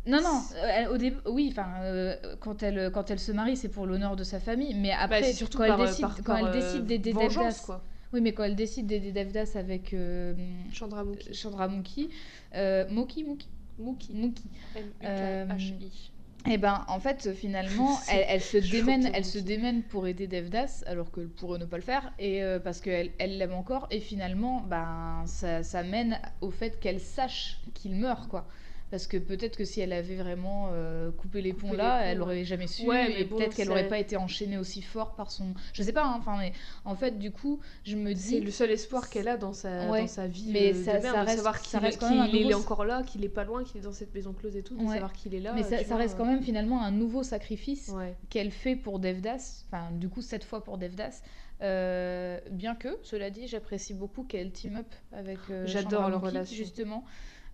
[0.08, 3.68] Non, non, elle- au début, oui, enfin, euh, quand, elle, quand elle se marie, c'est
[3.70, 6.16] pour l'honneur de sa famille, mais après, Bah, c'est surtout quand, par, elle décide, par-
[6.18, 7.84] quand par, elle décide d'aider Devdas, quoi.
[8.12, 10.34] Oui, mais quand elle décide d'aider Devdas avec euh,
[10.74, 11.32] Chandramukhi.
[11.34, 12.10] Chandramukhi,
[12.56, 13.48] euh, Moki, Moki,
[13.80, 14.14] Muki.
[14.14, 14.50] Muki.
[14.76, 16.12] M-U-K-H-I.
[16.50, 20.84] Et ben, en fait, finalement, elle, elle se démène, elle se démène pour aider Devdas,
[20.88, 23.88] alors que pourrait ne pas le faire, et euh, parce qu'elle elle l'aime encore.
[23.92, 28.48] Et finalement, ben, ça, ça mène au fait qu'elle sache qu'il meurt, quoi.
[28.92, 32.04] Parce que peut-être que si elle avait vraiment euh, coupé les ponts Coupé là, les
[32.06, 34.58] ponts, elle aurait jamais su, Ouais, et bon, peut-être qu'elle c'est- aurait pas été enchaînée
[34.58, 35.54] aussi fort par son.
[35.74, 36.54] Je sais pas, hein, enfin, mais
[36.86, 38.40] en fait, du coup, je me C'est dis.
[38.42, 40.02] le seul espoir qu'elle a dans sa, Ouais.
[40.02, 42.00] dans sa vie Mais euh, ça- de merde, ça de reste- savoir qu'il reste
[42.32, 44.64] qu'il est encore là, qu'il est pas loin, qu'il est dans cette maison close et
[44.64, 44.94] tout, de Ouais.
[44.94, 45.54] savoir qu'il est là.
[45.54, 47.92] mais euh, ça, tu ça vois, reste quand même finalement un nouveau sacrifice
[48.30, 51.22] qu'elle fait pour Devdas, enfin du coup cette fois pour Devdas,
[51.62, 56.56] euh, bien que, cela dit, j'apprécie beaucoup qu'elle team up avec J'adore leur relation.
[56.56, 57.04] justement.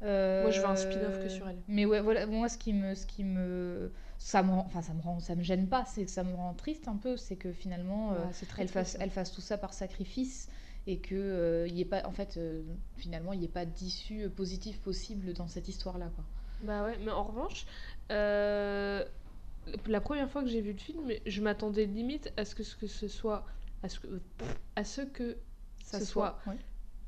[0.03, 1.57] Euh, Moi, je veux un spin-off que sur elle.
[1.67, 4.93] Mais ouais, voilà, moi ce qui me, ce qui me, ça me rend, enfin ça
[4.93, 7.37] me rend, ça me gêne pas, c'est que ça me rend triste un peu, c'est
[7.37, 10.49] que finalement euh, Ouais, c'est très elle fasse, elle fasse tout ça par sacrifice
[10.87, 12.61] et que euh, y ait pas, en fait, euh,
[12.97, 16.25] finalement il n'y ait pas d'issue euh, positive possible dans cette histoire là, quoi.
[16.61, 17.65] Bah ouais, mais en revanche,
[18.11, 19.03] euh,
[19.87, 22.75] la première fois que j'ai vu le film, je m'attendais limite à ce que ce,
[22.75, 23.45] que ce soit.
[23.83, 24.07] À ce que,
[24.75, 25.37] à ce que
[25.83, 26.57] ça Ce soit ouais.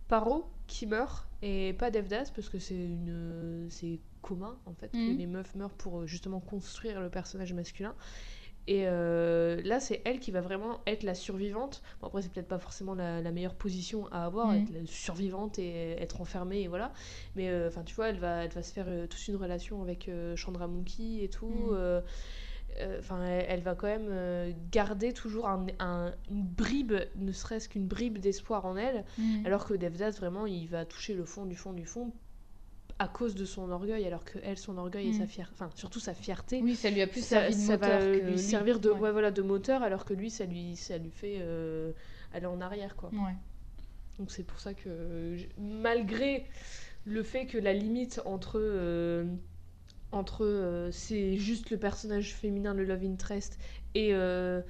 [0.07, 5.13] Paro qui meurt et pas Devdas parce que c'est une c'est commun en fait Mhm.
[5.13, 7.95] que les meufs meurent pour euh, justement construire le personnage masculin
[8.69, 12.47] et euh, là c'est elle qui va vraiment être la survivante bon après c'est peut-être
[12.49, 14.61] pas forcément la, la meilleure position à avoir Mhm.
[14.63, 16.91] être la survivante et être enfermée et voilà
[17.35, 19.81] mais euh, enfin tu vois elle va elle va se faire euh, toute une relation
[19.81, 22.01] avec euh, Chandramukhi et tout Mhm.
[22.69, 27.31] Euh, euh, Enfin, elle, va quand même euh, garder toujours un, un- une bribe, ne
[27.31, 29.45] serait-ce qu'une bribe d'espoir en elle, Mhm.
[29.45, 32.11] alors que Devdas, vraiment, il va toucher le fond du fond du fond
[32.99, 35.13] à cause de son orgueil, alors que elle, son orgueil et Mm.
[35.13, 37.73] sa fierté, enfin surtout sa fierté, Oui, ça lui a plus ça, servi de ça
[37.73, 38.37] moteur va que lui lui.
[38.39, 38.99] servir de, Ouais.
[38.99, 41.91] ouais, voilà, de moteur, alors que lui, ça lui, ça lui fait euh,
[42.33, 43.09] aller en arrière, quoi.
[43.11, 43.35] Ouais.
[44.17, 46.47] Donc c'est pour ça que, malgré
[47.05, 48.59] le fait que la limite entre
[50.11, 53.57] entre euh, c'est juste le personnage féminin, le love interest,
[53.95, 54.61] et, euh,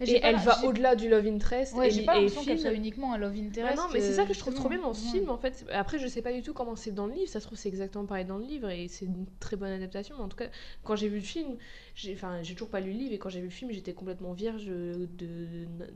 [0.00, 2.72] Mais et elle va au-delà du love interest, Ouais, et, j'ai pas l'impression qu'elle soit
[2.72, 3.76] uniquement un love Ouais, interest.
[3.76, 5.64] non, mais c'est ça euh, que je trouve trop bien dans ce film en fait.
[5.72, 7.28] Après, je sais pas du tout comment c'est dans le livre.
[7.28, 10.14] Ça se trouve, c'est exactement pareil dans le livre et c'est une très bonne adaptation.
[10.16, 10.48] Mais en tout cas,
[10.82, 11.56] quand j'ai vu le film,
[11.94, 12.16] j'ai
[12.54, 15.08] toujours pas lu le livre et quand j'ai vu le film, j'étais complètement vierge de,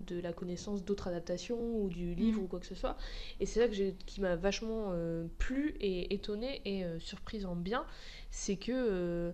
[0.07, 2.45] de la connaissance d'autres adaptations ou du livre Mhm.
[2.45, 2.97] ou quoi que ce soit.
[3.41, 7.57] Et c'est ça que qui m'a vachement euh, plu et étonnée et euh, surprise en
[7.57, 7.85] bien.
[8.37, 8.73] C'est que.
[8.73, 9.33] euh,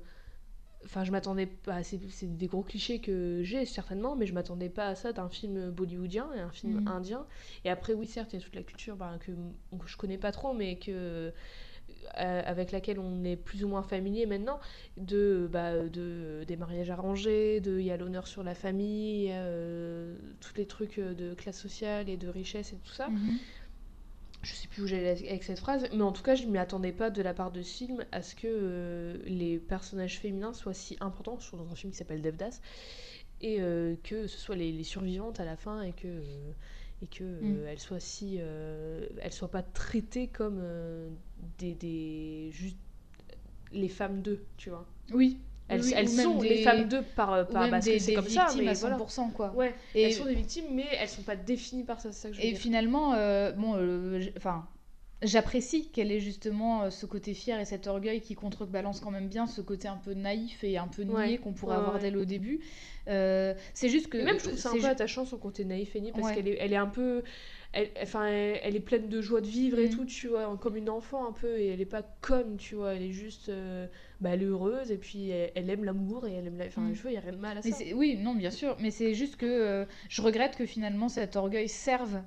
[0.84, 1.82] Enfin, je m'attendais pas.
[1.84, 1.98] C'est
[2.36, 6.28] des gros clichés que j'ai certainement, mais je m'attendais pas à ça d'un film bollywoodien
[6.34, 6.88] et un film Mhm.
[6.88, 7.26] indien.
[7.64, 10.18] Et après, oui, certes, il y a toute la culture bah, que, que je connais
[10.18, 11.32] pas trop, mais que
[12.18, 14.61] euh, avec laquelle on est plus ou moins familier maintenant,
[14.96, 20.16] de, bah, de des mariages arrangés, de il y a l'honneur sur la famille, euh,
[20.40, 23.09] tous les trucs de classe sociale et de richesse et tout ça.
[23.09, 23.38] Mhm.
[24.43, 26.59] Je sais plus où j'allais avec cette phrase, mais en tout cas, je ne m'y
[26.59, 30.53] attendais pas de la part de ce film à ce que euh, les personnages féminins
[30.53, 32.61] soient si importants, surtout dans un film qui s'appelle Devdas,
[33.40, 36.53] et euh, que ce soit les, les survivantes à la fin et que euh,
[37.03, 37.68] et que euh, Mm.
[37.68, 40.62] elles soient si elles soient pas traitées comme
[41.59, 42.78] des, des juste
[43.72, 44.86] les femmes d'eux, tu vois.
[45.12, 45.38] Oui.
[45.68, 48.28] Elles, Oui, sont des- les femmes d'eux par, ou par parce des, que c'est comme
[48.28, 48.96] ça, mais à voilà.
[48.98, 49.54] 100%, quoi.
[49.54, 52.28] Ouais, Et, elles sont des victimes, mais elles sont pas définies par ça, c'est ça
[52.28, 52.60] que je veux et dire.
[52.60, 54.66] finalement, euh, bon, euh, enfin,
[55.22, 59.28] j'apprécie qu'elle ait justement euh, ce côté fier et cet orgueil qui contrebalance quand même
[59.28, 61.38] bien ce côté un peu naïf et un peu niais Ouais.
[61.38, 62.00] qu'on pourrait Ouais, avoir ouais.
[62.02, 62.60] d'elle au début.
[63.08, 64.18] Euh, c'est juste que.
[64.18, 66.48] Et même je trouve ça un peu attachant son côté naïf et niais parce qu'elle
[66.48, 67.22] est, elle est un peu
[67.73, 69.91] elle, enfin elle, elle est pleine de joie de vivre et Mhm.
[69.91, 72.95] tout tu vois comme une enfant un peu et elle est pas conne tu vois
[72.95, 73.87] elle est juste euh,
[74.20, 76.66] bah, elle est heureuse et puis elle, elle aime l'amour et elle aime la...
[76.66, 76.95] enfin Mhm.
[76.95, 78.77] je vois il y a rien de mal à Mais ça oui, non, bien sûr.
[78.81, 82.23] Mais c'est juste que euh, je regrette que finalement cet orgueil serve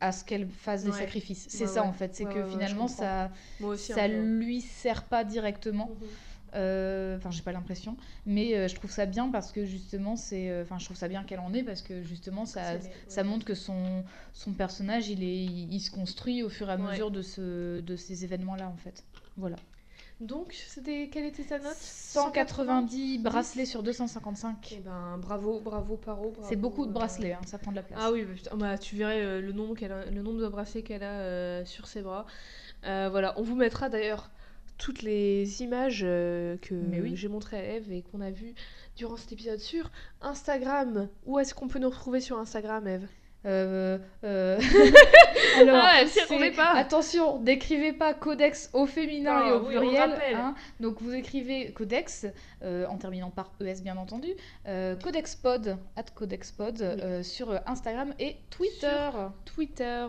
[0.00, 1.46] à ce qu'elle fasse des sacrifices.
[1.48, 1.88] C'est Ouais, ça ouais.
[1.88, 2.14] en fait.
[2.14, 3.30] C'est que finalement ça,
[3.76, 5.86] ça lui sert pas directement.
[6.00, 6.08] Mhm.
[6.54, 7.96] Euh, Enfin, j'ai pas l'impression,
[8.26, 10.50] mais euh, je trouve ça bien parce que justement, c'est.
[10.50, 12.74] euh, Enfin, je trouve ça bien qu'elle en ait parce que justement, ça,
[13.08, 16.72] ça montre que son, son personnage, il, est, il, il se construit au fur et
[16.72, 16.82] à Ouais.
[16.90, 19.04] mesure de, ce, de ces événements-là, en fait.
[19.36, 19.56] Voilà.
[20.20, 21.74] donc c'était quelle était ta note?
[21.74, 24.74] 190 bracelets sur 255.
[24.76, 27.76] Eh ben bravo bravo Paro bravo, C'est beaucoup de euh, bracelets, hein, ça prend de
[27.76, 27.98] la place.
[28.00, 30.48] Ah oui, bah, putain, bah, tu verrais euh, le, nombre qu'elle a- le nombre de
[30.48, 32.26] bracelets qu'elle a euh, sur ses bras.
[32.84, 34.30] Voilà, on vous mettra d'ailleurs
[34.78, 37.16] toutes les images euh, que oui.
[37.16, 38.54] j'ai montrées à Eve et qu'on a vues
[38.96, 41.08] durant cet épisode sur Instagram.
[41.26, 43.06] Où est-ce qu'on peut nous retrouver sur Instagram, Eve?
[43.44, 44.58] Euh, euh,
[45.58, 46.02] Alors, Ah,
[46.56, 46.72] pas.
[46.74, 50.16] Attention, n'écrivez pas codex au féminin et au oui, pluriel.
[50.34, 50.54] hein.
[50.80, 52.26] Donc vous écrivez codex,
[52.62, 54.28] euh, en terminant par ES bien entendu,
[54.68, 59.10] euh, codexpod, at codexpod, euh, sur euh, Instagram et Twitter.
[59.44, 60.06] Twitter.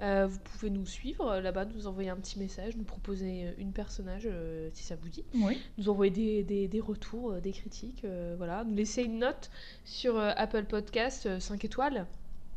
[0.00, 3.52] euh, vous pouvez nous suivre euh, là-bas, nous envoyer un petit message, nous proposer euh,
[3.58, 5.24] une personnage euh, si ça vous dit.
[5.34, 5.60] Oui.
[5.78, 8.64] Nous envoyer des, des- des retours, euh, des critiques, euh, voilà.
[8.64, 9.50] Nous laisser une note
[9.84, 12.06] sur euh, Apple Podcast 5 étoiles.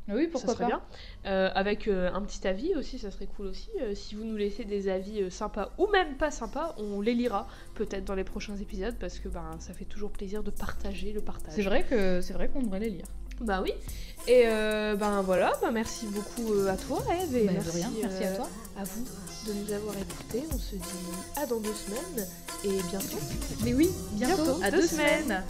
[0.09, 0.67] Oui, ça pourquoi serait pas.
[0.69, 0.81] bien.
[1.25, 3.69] Euh, avec euh, un petit avis aussi, ça serait cool aussi.
[3.81, 7.47] Euh, si vous nous laissez des avis sympas ou même pas sympas, on les lira
[7.75, 11.21] peut-être dans les prochains épisodes parce que ben, ça fait toujours plaisir de partager le
[11.21, 11.53] partage.
[11.55, 13.05] C'est vrai que c'est vrai qu'on devrait les lire.
[13.41, 13.71] Bah oui.
[14.27, 18.23] Et ben voilà, ben merci beaucoup à toi Eve et Bah, de merci, rien, merci
[18.25, 18.47] à toi.
[18.77, 19.03] à vous
[19.47, 20.43] de nous avoir écoutés.
[20.53, 20.81] On se dit
[21.41, 22.27] à dans deux semaines
[22.63, 23.17] et bientôt.
[23.63, 25.23] Mais oui, bientôt, Bientôt, à deux deux semaines.
[25.23, 25.43] semaines.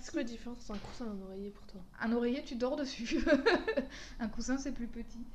[0.00, 1.80] C'est quoi la différence entre un coussin et un oreiller pour toi?
[2.00, 3.18] Un oreiller, tu dors dessus.
[4.20, 5.26] un coussin, c'est plus petit.